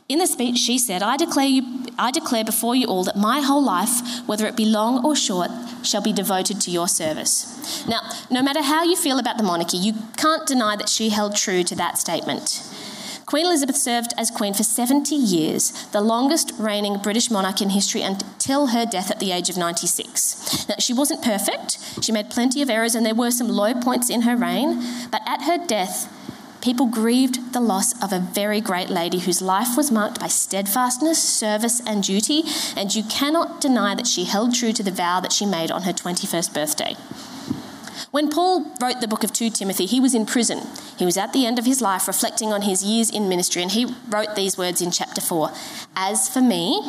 In 0.09 0.18
the 0.18 0.26
speech, 0.26 0.57
she 0.57 0.78
said, 0.78 1.02
I 1.02 1.18
declare, 1.18 1.44
you, 1.46 1.85
I 1.98 2.11
declare 2.11 2.42
before 2.42 2.74
you 2.74 2.87
all 2.87 3.04
that 3.04 3.16
my 3.16 3.42
whole 3.42 3.62
life, 3.62 4.26
whether 4.26 4.46
it 4.46 4.57
be 4.57 4.64
long 4.64 5.04
or 5.04 5.14
short, 5.14 5.50
shall 5.83 6.00
be 6.00 6.11
devoted 6.11 6.59
to 6.62 6.70
your 6.70 6.88
service. 6.88 7.87
Now, 7.87 8.00
no 8.31 8.42
matter 8.42 8.62
how 8.62 8.83
you 8.83 8.96
feel 8.96 9.18
about 9.18 9.37
the 9.37 9.42
monarchy, 9.42 9.76
you 9.76 9.92
can't 10.16 10.46
deny 10.46 10.74
that 10.74 10.88
she 10.88 11.11
held 11.11 11.37
true 11.37 11.62
to 11.64 11.76
that 11.76 11.98
statement. 11.98 12.62
Queen 13.29 13.45
Elizabeth 13.45 13.77
served 13.77 14.14
as 14.17 14.31
Queen 14.31 14.55
for 14.55 14.62
70 14.62 15.14
years, 15.14 15.87
the 15.93 16.01
longest 16.01 16.51
reigning 16.59 16.97
British 16.97 17.31
monarch 17.31 17.61
in 17.61 17.69
history 17.69 18.01
until 18.01 18.69
her 18.69 18.87
death 18.87 19.11
at 19.11 19.21
the 19.21 19.33
age 19.33 19.51
of 19.51 19.59
96. 19.59 20.67
Now, 20.67 20.77
she 20.79 20.95
wasn't 20.95 21.23
perfect, 21.23 21.79
she 22.03 22.11
made 22.11 22.31
plenty 22.31 22.62
of 22.62 22.71
errors, 22.71 22.95
and 22.95 23.05
there 23.05 23.14
were 23.14 23.31
some 23.31 23.51
low 23.51 23.75
points 23.75 24.09
in 24.09 24.23
her 24.23 24.35
reign, 24.35 24.83
but 25.11 25.21
at 25.27 25.43
her 25.43 25.59
death, 25.59 26.11
people 26.62 26.87
grieved 26.87 27.53
the 27.53 27.61
loss 27.61 27.93
of 28.03 28.14
a 28.14 28.19
very 28.19 28.62
great 28.62 28.88
lady 28.88 29.19
whose 29.19 29.43
life 29.43 29.77
was 29.77 29.93
marked 29.93 30.19
by 30.19 30.29
steadfastness, 30.29 31.23
service, 31.23 31.83
and 31.87 32.03
duty, 32.03 32.45
and 32.79 32.95
you 32.95 33.03
cannot 33.03 33.61
deny 33.61 33.95
that 33.95 34.07
she 34.07 34.25
held 34.25 34.55
true 34.55 34.73
to 34.73 34.83
the 34.83 34.91
vow 34.91 35.21
that 35.21 35.35
she 35.35 35.45
made 35.45 35.71
on 35.71 35.83
her 35.83 35.93
21st 35.93 36.55
birthday. 36.55 36.97
When 38.11 38.30
Paul 38.30 38.74
wrote 38.80 39.00
the 39.00 39.08
book 39.08 39.24
of 39.24 39.32
2 39.32 39.50
Timothy, 39.50 39.87
he 39.87 40.00
was 40.00 40.14
in 40.14 40.26
prison. 40.26 40.66
He 40.98 41.04
was 41.04 41.16
at 41.16 41.32
the 41.32 41.46
end 41.46 41.58
of 41.58 41.66
his 41.66 41.80
life 41.80 42.06
reflecting 42.06 42.52
on 42.52 42.62
his 42.62 42.84
years 42.84 43.11
in 43.11 43.28
ministry, 43.28 43.62
and 43.62 43.72
he 43.72 43.94
wrote 44.08 44.34
these 44.37 44.58
words 44.58 44.80
in 44.80 44.90
chapter 44.90 45.20
4 45.20 45.50
As 45.96 46.28
for 46.28 46.40
me, 46.40 46.82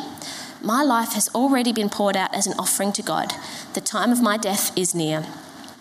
my 0.62 0.82
life 0.82 1.12
has 1.12 1.28
already 1.34 1.72
been 1.72 1.88
poured 1.88 2.16
out 2.16 2.34
as 2.34 2.46
an 2.46 2.58
offering 2.58 2.92
to 2.92 3.02
God. 3.02 3.32
The 3.74 3.80
time 3.80 4.12
of 4.12 4.22
my 4.22 4.36
death 4.36 4.76
is 4.76 4.94
near. 4.94 5.24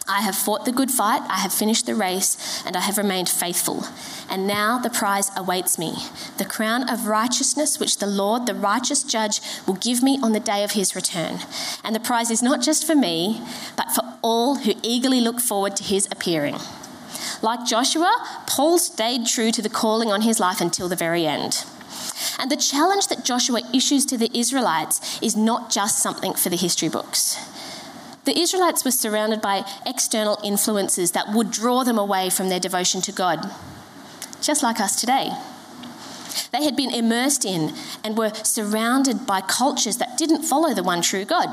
I 0.10 0.22
have 0.22 0.36
fought 0.36 0.66
the 0.66 0.72
good 0.72 0.90
fight, 0.90 1.22
I 1.30 1.38
have 1.38 1.54
finished 1.54 1.86
the 1.86 1.94
race, 1.94 2.64
and 2.66 2.76
I 2.76 2.82
have 2.82 2.98
remained 2.98 3.30
faithful. 3.30 3.86
And 4.28 4.48
now 4.48 4.80
the 4.80 4.90
prize 4.90 5.30
awaits 5.38 5.78
me 5.78 5.94
the 6.38 6.46
crown 6.46 6.90
of 6.90 7.06
righteousness, 7.06 7.80
which 7.80 8.00
the 8.00 8.08
Lord, 8.08 8.48
the 8.48 8.56
righteous 8.56 9.04
judge, 9.04 9.40
will 9.68 9.76
give 9.76 10.02
me 10.02 10.20
on 10.24 10.34
the 10.34 10.40
day 10.40 10.64
of 10.64 10.72
his 10.72 10.96
return. 10.96 11.40
And 11.84 11.96
the 11.96 12.00
prize 12.00 12.32
is 12.32 12.42
not 12.42 12.64
just 12.64 12.88
for 12.88 12.96
me, 12.96 13.40
but 13.78 13.92
for 13.92 14.02
all 14.24 14.56
who 14.56 14.74
eagerly 14.82 15.22
look 15.22 15.40
forward 15.40 15.76
to 15.76 15.84
his 15.84 16.08
appearing. 16.12 16.58
Like 17.44 17.68
Joshua, 17.68 18.12
Paul 18.48 18.80
stayed 18.80 19.28
true 19.28 19.52
to 19.52 19.62
the 19.62 19.70
calling 19.70 20.12
on 20.12 20.22
his 20.22 20.40
life 20.40 20.60
until 20.60 20.90
the 20.90 20.96
very 20.96 21.28
end. 21.28 21.66
And 22.40 22.50
the 22.50 22.58
challenge 22.58 23.08
that 23.10 23.24
Joshua 23.24 23.62
issues 23.74 24.06
to 24.08 24.18
the 24.18 24.32
Israelites 24.34 25.22
is 25.22 25.36
not 25.36 25.70
just 25.70 26.02
something 26.02 26.34
for 26.34 26.50
the 26.50 26.56
history 26.56 26.90
books. 26.90 27.38
The 28.26 28.38
Israelites 28.38 28.86
were 28.86 28.92
surrounded 28.92 29.42
by 29.42 29.66
external 29.86 30.38
influences 30.44 31.12
that 31.12 31.34
would 31.34 31.52
draw 31.52 31.84
them 31.84 31.98
away 31.98 32.30
from 32.30 32.50
their 32.50 32.60
devotion 32.60 33.02
to 33.02 33.12
God, 33.12 33.50
just 34.42 34.62
like 34.62 34.80
us 34.80 35.00
today. 35.00 35.32
They 36.52 36.64
had 36.64 36.76
been 36.76 36.94
immersed 36.94 37.46
in 37.46 37.74
and 38.04 38.18
were 38.18 38.34
surrounded 38.34 39.26
by 39.26 39.42
cultures 39.42 39.98
that 39.98 40.18
didn't 40.18 40.44
follow 40.44 40.74
the 40.74 40.84
one 40.84 41.02
true 41.02 41.26
God, 41.26 41.50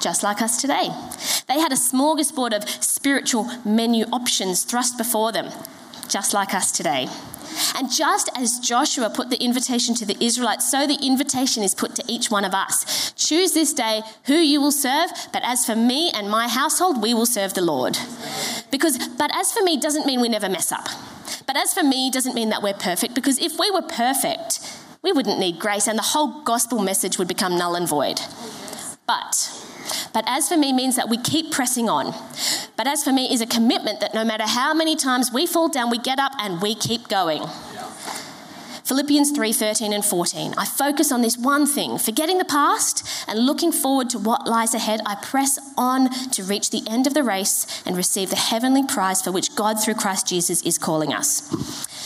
just 0.00 0.22
like 0.22 0.42
us 0.42 0.60
today. 0.60 0.88
They 1.46 1.60
had 1.60 1.72
a 1.72 1.76
smorgasbord 1.76 2.54
of 2.54 2.68
spiritual 2.68 3.50
menu 3.64 4.04
options 4.06 4.64
thrust 4.64 4.98
before 4.98 5.32
them, 5.32 5.50
just 6.08 6.34
like 6.34 6.54
us 6.54 6.72
today. 6.72 7.08
And 7.74 7.90
just 7.90 8.30
as 8.36 8.60
Joshua 8.60 9.10
put 9.10 9.30
the 9.30 9.42
invitation 9.42 9.94
to 9.96 10.06
the 10.06 10.16
Israelites, 10.24 10.70
so 10.70 10.86
the 10.86 10.98
invitation 11.02 11.62
is 11.62 11.74
put 11.74 11.96
to 11.96 12.04
each 12.06 12.30
one 12.30 12.44
of 12.44 12.54
us. 12.54 13.12
Choose 13.12 13.52
this 13.52 13.72
day 13.72 14.02
who 14.26 14.34
you 14.34 14.60
will 14.60 14.72
serve, 14.72 15.10
but 15.32 15.42
as 15.44 15.66
for 15.66 15.74
me 15.74 16.10
and 16.14 16.30
my 16.30 16.46
household, 16.48 17.02
we 17.02 17.14
will 17.14 17.26
serve 17.26 17.54
the 17.54 17.62
Lord. 17.62 17.98
Because, 18.70 19.08
but 19.18 19.34
as 19.34 19.52
for 19.52 19.62
me 19.62 19.76
doesn't 19.76 20.06
mean 20.06 20.20
we 20.20 20.28
never 20.28 20.48
mess 20.48 20.70
up. 20.70 20.86
But 21.46 21.56
as 21.56 21.74
for 21.74 21.82
me 21.82 22.10
doesn't 22.10 22.34
mean 22.34 22.50
that 22.50 22.62
we're 22.62 22.74
perfect, 22.74 23.14
because 23.14 23.38
if 23.38 23.58
we 23.58 23.70
were 23.70 23.82
perfect, 23.82 24.60
we 25.02 25.12
wouldn't 25.12 25.38
need 25.38 25.58
grace 25.58 25.86
and 25.86 25.98
the 25.98 26.02
whole 26.02 26.42
gospel 26.44 26.80
message 26.80 27.18
would 27.18 27.28
become 27.28 27.58
null 27.58 27.74
and 27.74 27.88
void. 27.88 28.20
But 29.06 29.50
but 30.12 30.24
as 30.26 30.48
for 30.48 30.56
me 30.56 30.72
means 30.72 30.96
that 30.96 31.08
we 31.08 31.16
keep 31.16 31.50
pressing 31.50 31.88
on. 31.88 32.14
But 32.76 32.86
as 32.86 33.02
for 33.04 33.12
me 33.12 33.32
is 33.32 33.40
a 33.40 33.46
commitment 33.46 34.00
that 34.00 34.14
no 34.14 34.24
matter 34.24 34.44
how 34.46 34.74
many 34.74 34.96
times 34.96 35.32
we 35.32 35.46
fall 35.46 35.68
down, 35.68 35.90
we 35.90 35.98
get 35.98 36.18
up 36.18 36.32
and 36.38 36.60
we 36.60 36.74
keep 36.74 37.08
going. 37.08 37.44
Philippians 38.84 39.32
3:13 39.32 39.94
and 39.94 40.04
14. 40.04 40.54
I 40.58 40.66
focus 40.66 41.10
on 41.10 41.22
this 41.22 41.38
one 41.38 41.66
thing, 41.66 41.96
forgetting 41.96 42.36
the 42.36 42.44
past 42.44 43.02
and 43.26 43.46
looking 43.46 43.72
forward 43.72 44.10
to 44.10 44.18
what 44.18 44.46
lies 44.46 44.74
ahead. 44.74 45.00
I 45.06 45.14
press 45.14 45.58
on 45.78 46.10
to 46.32 46.44
reach 46.44 46.68
the 46.68 46.82
end 46.86 47.06
of 47.06 47.14
the 47.14 47.22
race 47.22 47.66
and 47.86 47.96
receive 47.96 48.28
the 48.28 48.36
heavenly 48.36 48.82
prize 48.86 49.22
for 49.22 49.32
which 49.32 49.56
God 49.56 49.82
through 49.82 49.94
Christ 49.94 50.28
Jesus 50.28 50.60
is 50.62 50.76
calling 50.76 51.14
us. 51.14 51.50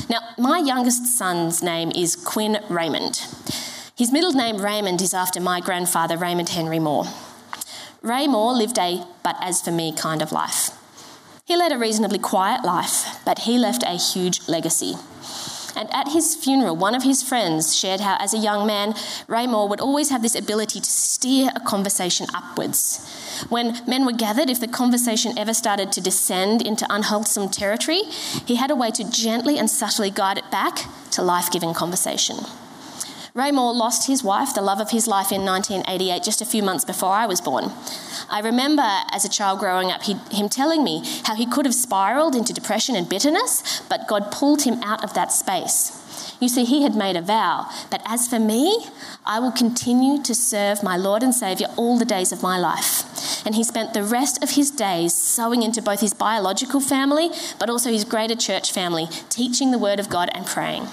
Now, 0.09 0.21
my 0.39 0.59
youngest 0.59 1.19
son's 1.19 1.65
name 1.65 1.91
is 1.97 2.15
Quinn 2.15 2.61
Raymond. 2.69 3.27
His 3.97 4.13
middle 4.13 4.33
name 4.33 4.59
Raymond 4.59 5.03
is 5.03 5.13
after 5.13 5.41
my 5.41 5.61
grandfather 5.61 6.17
Raymond 6.17 6.51
Henry 6.51 6.79
Moore. 6.79 7.07
Ray 8.03 8.29
Moore 8.29 8.53
lived 8.53 8.79
a 8.79 9.05
but 9.25 9.37
as 9.41 9.61
for 9.61 9.73
me 9.73 9.93
kind 9.93 10.23
of 10.23 10.33
life. 10.33 10.71
He 11.45 11.57
led 11.57 11.73
a 11.73 11.79
reasonably 11.79 12.19
quiet 12.19 12.65
life, 12.65 13.19
but 13.25 13.41
he 13.41 13.59
left 13.59 13.83
a 13.83 13.97
huge 13.97 14.47
legacy. 14.49 14.95
And 15.75 15.93
at 15.95 16.09
his 16.09 16.35
funeral, 16.35 16.77
one 16.77 16.95
of 16.95 17.03
his 17.03 17.23
friends 17.23 17.77
shared 17.77 18.01
how, 18.01 18.17
as 18.21 18.35
a 18.35 18.39
young 18.39 18.67
man, 18.67 18.95
Ray 19.27 19.47
Moore 19.47 19.69
would 19.69 19.81
always 19.81 20.11
have 20.11 20.23
this 20.23 20.35
ability 20.35 20.81
to 20.81 20.91
steer 20.91 21.51
a 21.55 21.61
conversation 21.61 22.27
upwards. 22.35 23.07
When 23.49 23.81
men 23.87 24.05
were 24.05 24.13
gathered, 24.13 24.51
if 24.51 24.61
the 24.61 24.69
conversation 24.69 25.39
ever 25.39 25.55
started 25.55 25.93
to 25.93 26.01
descend 26.01 26.63
into 26.63 26.87
unwholesome 26.91 27.49
territory, 27.51 28.03
he 28.45 28.57
had 28.57 28.71
a 28.71 28.77
way 28.77 28.91
to 28.93 29.11
gently 29.11 29.59
and 29.59 29.71
subtly 29.71 30.11
guide 30.11 30.39
it 30.39 30.51
back 30.51 30.85
to 31.13 31.23
life 31.23 31.51
giving 31.51 31.75
conversation. 31.75 32.39
Ray 33.39 33.53
Moore 33.53 33.73
lost 33.73 34.09
his 34.09 34.25
wife, 34.25 34.53
the 34.53 34.61
love 34.61 34.81
of 34.81 34.91
his 34.91 35.07
life, 35.07 35.31
in 35.31 35.45
1988, 35.45 36.25
just 36.25 36.43
a 36.43 36.45
few 36.45 36.61
months 36.61 36.85
before 36.85 37.13
I 37.13 37.27
was 37.27 37.41
born. 37.41 37.71
I 38.29 38.41
remember 38.41 38.83
as 39.13 39.25
a 39.25 39.29
child 39.29 39.61
growing 39.61 39.93
up, 39.93 40.03
he, 40.03 40.15
him 40.33 40.49
telling 40.49 40.83
me 40.83 41.05
how 41.23 41.37
he 41.37 41.47
could 41.47 41.65
have 41.65 41.75
spiraled 41.75 42.35
into 42.35 42.53
depression 42.53 42.97
and 42.97 43.09
bitterness, 43.09 43.81
but 43.89 44.09
God 44.09 44.33
pulled 44.33 44.63
him 44.63 44.83
out 44.83 45.05
of 45.05 45.15
that 45.15 45.31
space. 45.31 46.37
You 46.41 46.49
see, 46.49 46.65
he 46.65 46.83
had 46.83 46.97
made 46.97 47.15
a 47.15 47.23
vow 47.23 47.71
that 47.91 48.03
as 48.07 48.27
for 48.27 48.41
me, 48.41 48.87
I 49.25 49.39
will 49.39 49.53
continue 49.53 50.21
to 50.25 50.35
serve 50.35 50.83
my 50.83 50.97
Lord 50.97 51.23
and 51.23 51.33
Saviour 51.33 51.71
all 51.77 51.97
the 51.97 52.05
days 52.05 52.33
of 52.33 52.43
my 52.43 52.59
life. 52.59 53.47
And 53.47 53.55
he 53.55 53.63
spent 53.63 53.95
the 53.95 54.03
rest 54.03 54.43
of 54.43 54.51
his 54.51 54.73
days 54.73 55.15
sowing 55.15 55.63
into 55.63 55.81
both 55.81 56.01
his 56.01 56.13
biological 56.13 56.81
family, 56.81 57.31
but 57.61 57.71
also 57.71 57.93
his 57.93 58.05
greater 58.05 58.35
church 58.35 58.73
family, 58.73 59.07
teaching 59.29 59.71
the 59.71 59.79
Word 59.79 60.01
of 60.01 60.09
God 60.09 60.29
and 60.35 60.45
praying. 60.45 60.89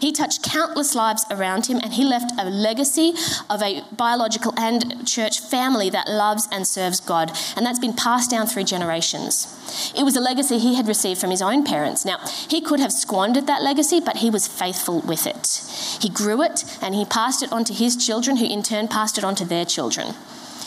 He 0.00 0.12
touched 0.12 0.42
countless 0.42 0.94
lives 0.94 1.24
around 1.30 1.66
him 1.66 1.80
and 1.82 1.92
he 1.94 2.04
left 2.04 2.32
a 2.38 2.44
legacy 2.44 3.14
of 3.48 3.62
a 3.62 3.82
biological 3.96 4.52
and 4.56 5.06
church 5.06 5.40
family 5.40 5.90
that 5.90 6.08
loves 6.08 6.48
and 6.50 6.66
serves 6.66 7.00
God. 7.00 7.32
And 7.56 7.64
that's 7.64 7.78
been 7.78 7.94
passed 7.94 8.30
down 8.30 8.46
through 8.46 8.64
generations. 8.64 9.92
It 9.96 10.04
was 10.04 10.16
a 10.16 10.20
legacy 10.20 10.58
he 10.58 10.74
had 10.74 10.88
received 10.88 11.20
from 11.20 11.30
his 11.30 11.42
own 11.42 11.64
parents. 11.64 12.04
Now, 12.04 12.18
he 12.48 12.60
could 12.60 12.80
have 12.80 12.92
squandered 12.92 13.46
that 13.46 13.62
legacy, 13.62 14.00
but 14.00 14.18
he 14.18 14.30
was 14.30 14.46
faithful 14.46 15.00
with 15.00 15.26
it. 15.26 15.62
He 16.00 16.08
grew 16.08 16.42
it 16.42 16.64
and 16.80 16.94
he 16.94 17.04
passed 17.04 17.42
it 17.42 17.52
on 17.52 17.64
to 17.64 17.74
his 17.74 17.96
children, 17.96 18.36
who 18.36 18.46
in 18.46 18.62
turn 18.62 18.88
passed 18.88 19.18
it 19.18 19.24
on 19.24 19.34
to 19.36 19.44
their 19.44 19.64
children. 19.64 20.14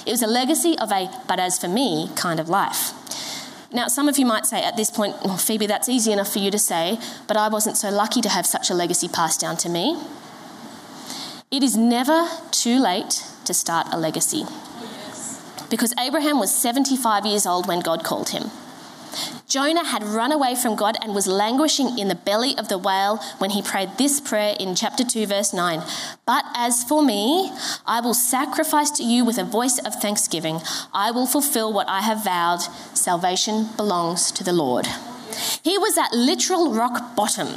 It 0.06 0.12
was 0.12 0.22
a 0.22 0.28
legacy 0.28 0.78
of 0.78 0.92
a 0.92 1.10
but 1.28 1.40
as 1.40 1.58
for 1.58 1.68
me 1.68 2.10
kind 2.16 2.40
of 2.40 2.48
life. 2.48 2.94
Now, 3.72 3.88
some 3.88 4.08
of 4.08 4.18
you 4.18 4.26
might 4.26 4.46
say 4.46 4.64
at 4.64 4.78
this 4.78 4.90
point, 4.90 5.16
well, 5.24 5.38
Phoebe, 5.38 5.66
that's 5.66 5.90
easy 5.90 6.12
enough 6.12 6.32
for 6.32 6.40
you 6.40 6.52
to 6.52 6.60
say, 6.60 7.00
but 7.28 7.36
I 7.38 7.48
wasn't 7.50 7.78
so 7.78 7.90
lucky 7.90 8.22
to 8.22 8.30
have 8.30 8.46
such 8.46 8.70
a 8.70 8.74
legacy 8.74 9.08
passed 9.08 9.42
down 9.42 9.58
to 9.58 9.70
me. 9.70 10.00
It 11.52 11.64
is 11.64 11.76
never 11.76 12.28
too 12.52 12.80
late 12.80 13.24
to 13.46 13.54
start 13.54 13.88
a 13.92 13.98
legacy. 13.98 14.44
Because 15.70 15.94
Abraham 16.00 16.40
was 16.40 16.54
75 16.54 17.26
years 17.26 17.46
old 17.46 17.68
when 17.68 17.80
God 17.80 18.04
called 18.04 18.30
him. 18.30 18.52
Jonah 19.48 19.86
had 19.86 20.04
run 20.04 20.32
away 20.32 20.56
from 20.56 20.76
God 20.76 20.98
and 21.02 21.14
was 21.14 21.28
languishing 21.28 22.00
in 22.00 22.08
the 22.08 22.16
belly 22.16 22.58
of 22.58 22.68
the 22.68 22.80
whale 22.80 23.18
when 23.38 23.52
he 23.52 23.62
prayed 23.62 23.98
this 23.98 24.20
prayer 24.20 24.56
in 24.60 24.76
chapter 24.76 25.04
2, 25.04 25.28
verse 25.28 25.54
9. 25.54 25.84
But 26.26 26.46
as 26.56 26.84
for 26.84 27.04
me, 27.04 27.52
I 27.86 28.02
will 28.02 28.16
sacrifice 28.16 28.90
to 28.92 29.04
you 29.04 29.24
with 29.24 29.38
a 29.38 29.44
voice 29.44 29.78
of 29.80 29.96
thanksgiving. 29.96 30.62
I 30.94 31.12
will 31.12 31.28
fulfill 31.28 31.72
what 31.72 31.88
I 31.88 32.02
have 32.02 32.24
vowed. 32.24 32.62
Salvation 32.96 33.70
belongs 33.78 34.32
to 34.32 34.44
the 34.44 34.54
Lord. 34.54 34.88
He 35.64 35.78
was 35.78 35.98
at 35.98 36.14
literal 36.14 36.74
rock 36.74 37.16
bottom. 37.16 37.50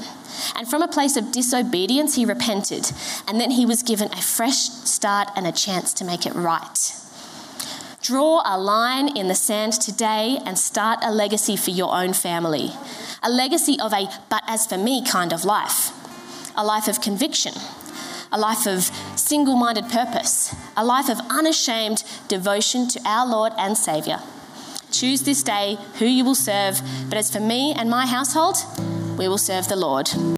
And 0.56 0.68
from 0.68 0.82
a 0.82 0.88
place 0.88 1.16
of 1.16 1.32
disobedience, 1.32 2.16
he 2.16 2.24
repented. 2.24 2.90
And 3.26 3.40
then 3.40 3.50
he 3.50 3.64
was 3.64 3.82
given 3.82 4.12
a 4.12 4.22
fresh 4.22 4.56
start 4.56 5.30
and 5.36 5.46
a 5.46 5.52
chance 5.52 5.94
to 5.94 6.04
make 6.04 6.26
it 6.26 6.34
right. 6.34 6.92
Draw 8.08 8.40
a 8.46 8.56
line 8.56 9.18
in 9.18 9.28
the 9.28 9.34
sand 9.34 9.74
today 9.74 10.38
and 10.46 10.58
start 10.58 11.00
a 11.02 11.12
legacy 11.12 11.58
for 11.58 11.68
your 11.68 11.94
own 11.94 12.14
family. 12.14 12.70
A 13.22 13.28
legacy 13.28 13.78
of 13.78 13.92
a 13.92 14.08
but 14.30 14.42
as 14.46 14.66
for 14.66 14.78
me 14.78 15.04
kind 15.04 15.30
of 15.30 15.44
life. 15.44 15.92
A 16.56 16.64
life 16.64 16.88
of 16.88 17.02
conviction. 17.02 17.52
A 18.32 18.38
life 18.38 18.66
of 18.66 18.84
single 19.14 19.56
minded 19.56 19.90
purpose. 19.90 20.56
A 20.74 20.86
life 20.86 21.10
of 21.10 21.20
unashamed 21.28 22.02
devotion 22.28 22.88
to 22.88 23.00
our 23.04 23.28
Lord 23.28 23.52
and 23.58 23.76
Saviour. 23.76 24.20
Choose 24.90 25.24
this 25.24 25.42
day 25.42 25.76
who 25.98 26.06
you 26.06 26.24
will 26.24 26.34
serve, 26.34 26.80
but 27.10 27.18
as 27.18 27.30
for 27.30 27.40
me 27.40 27.74
and 27.74 27.90
my 27.90 28.06
household, 28.06 28.56
we 29.18 29.28
will 29.28 29.36
serve 29.36 29.68
the 29.68 29.76
Lord. 29.76 30.37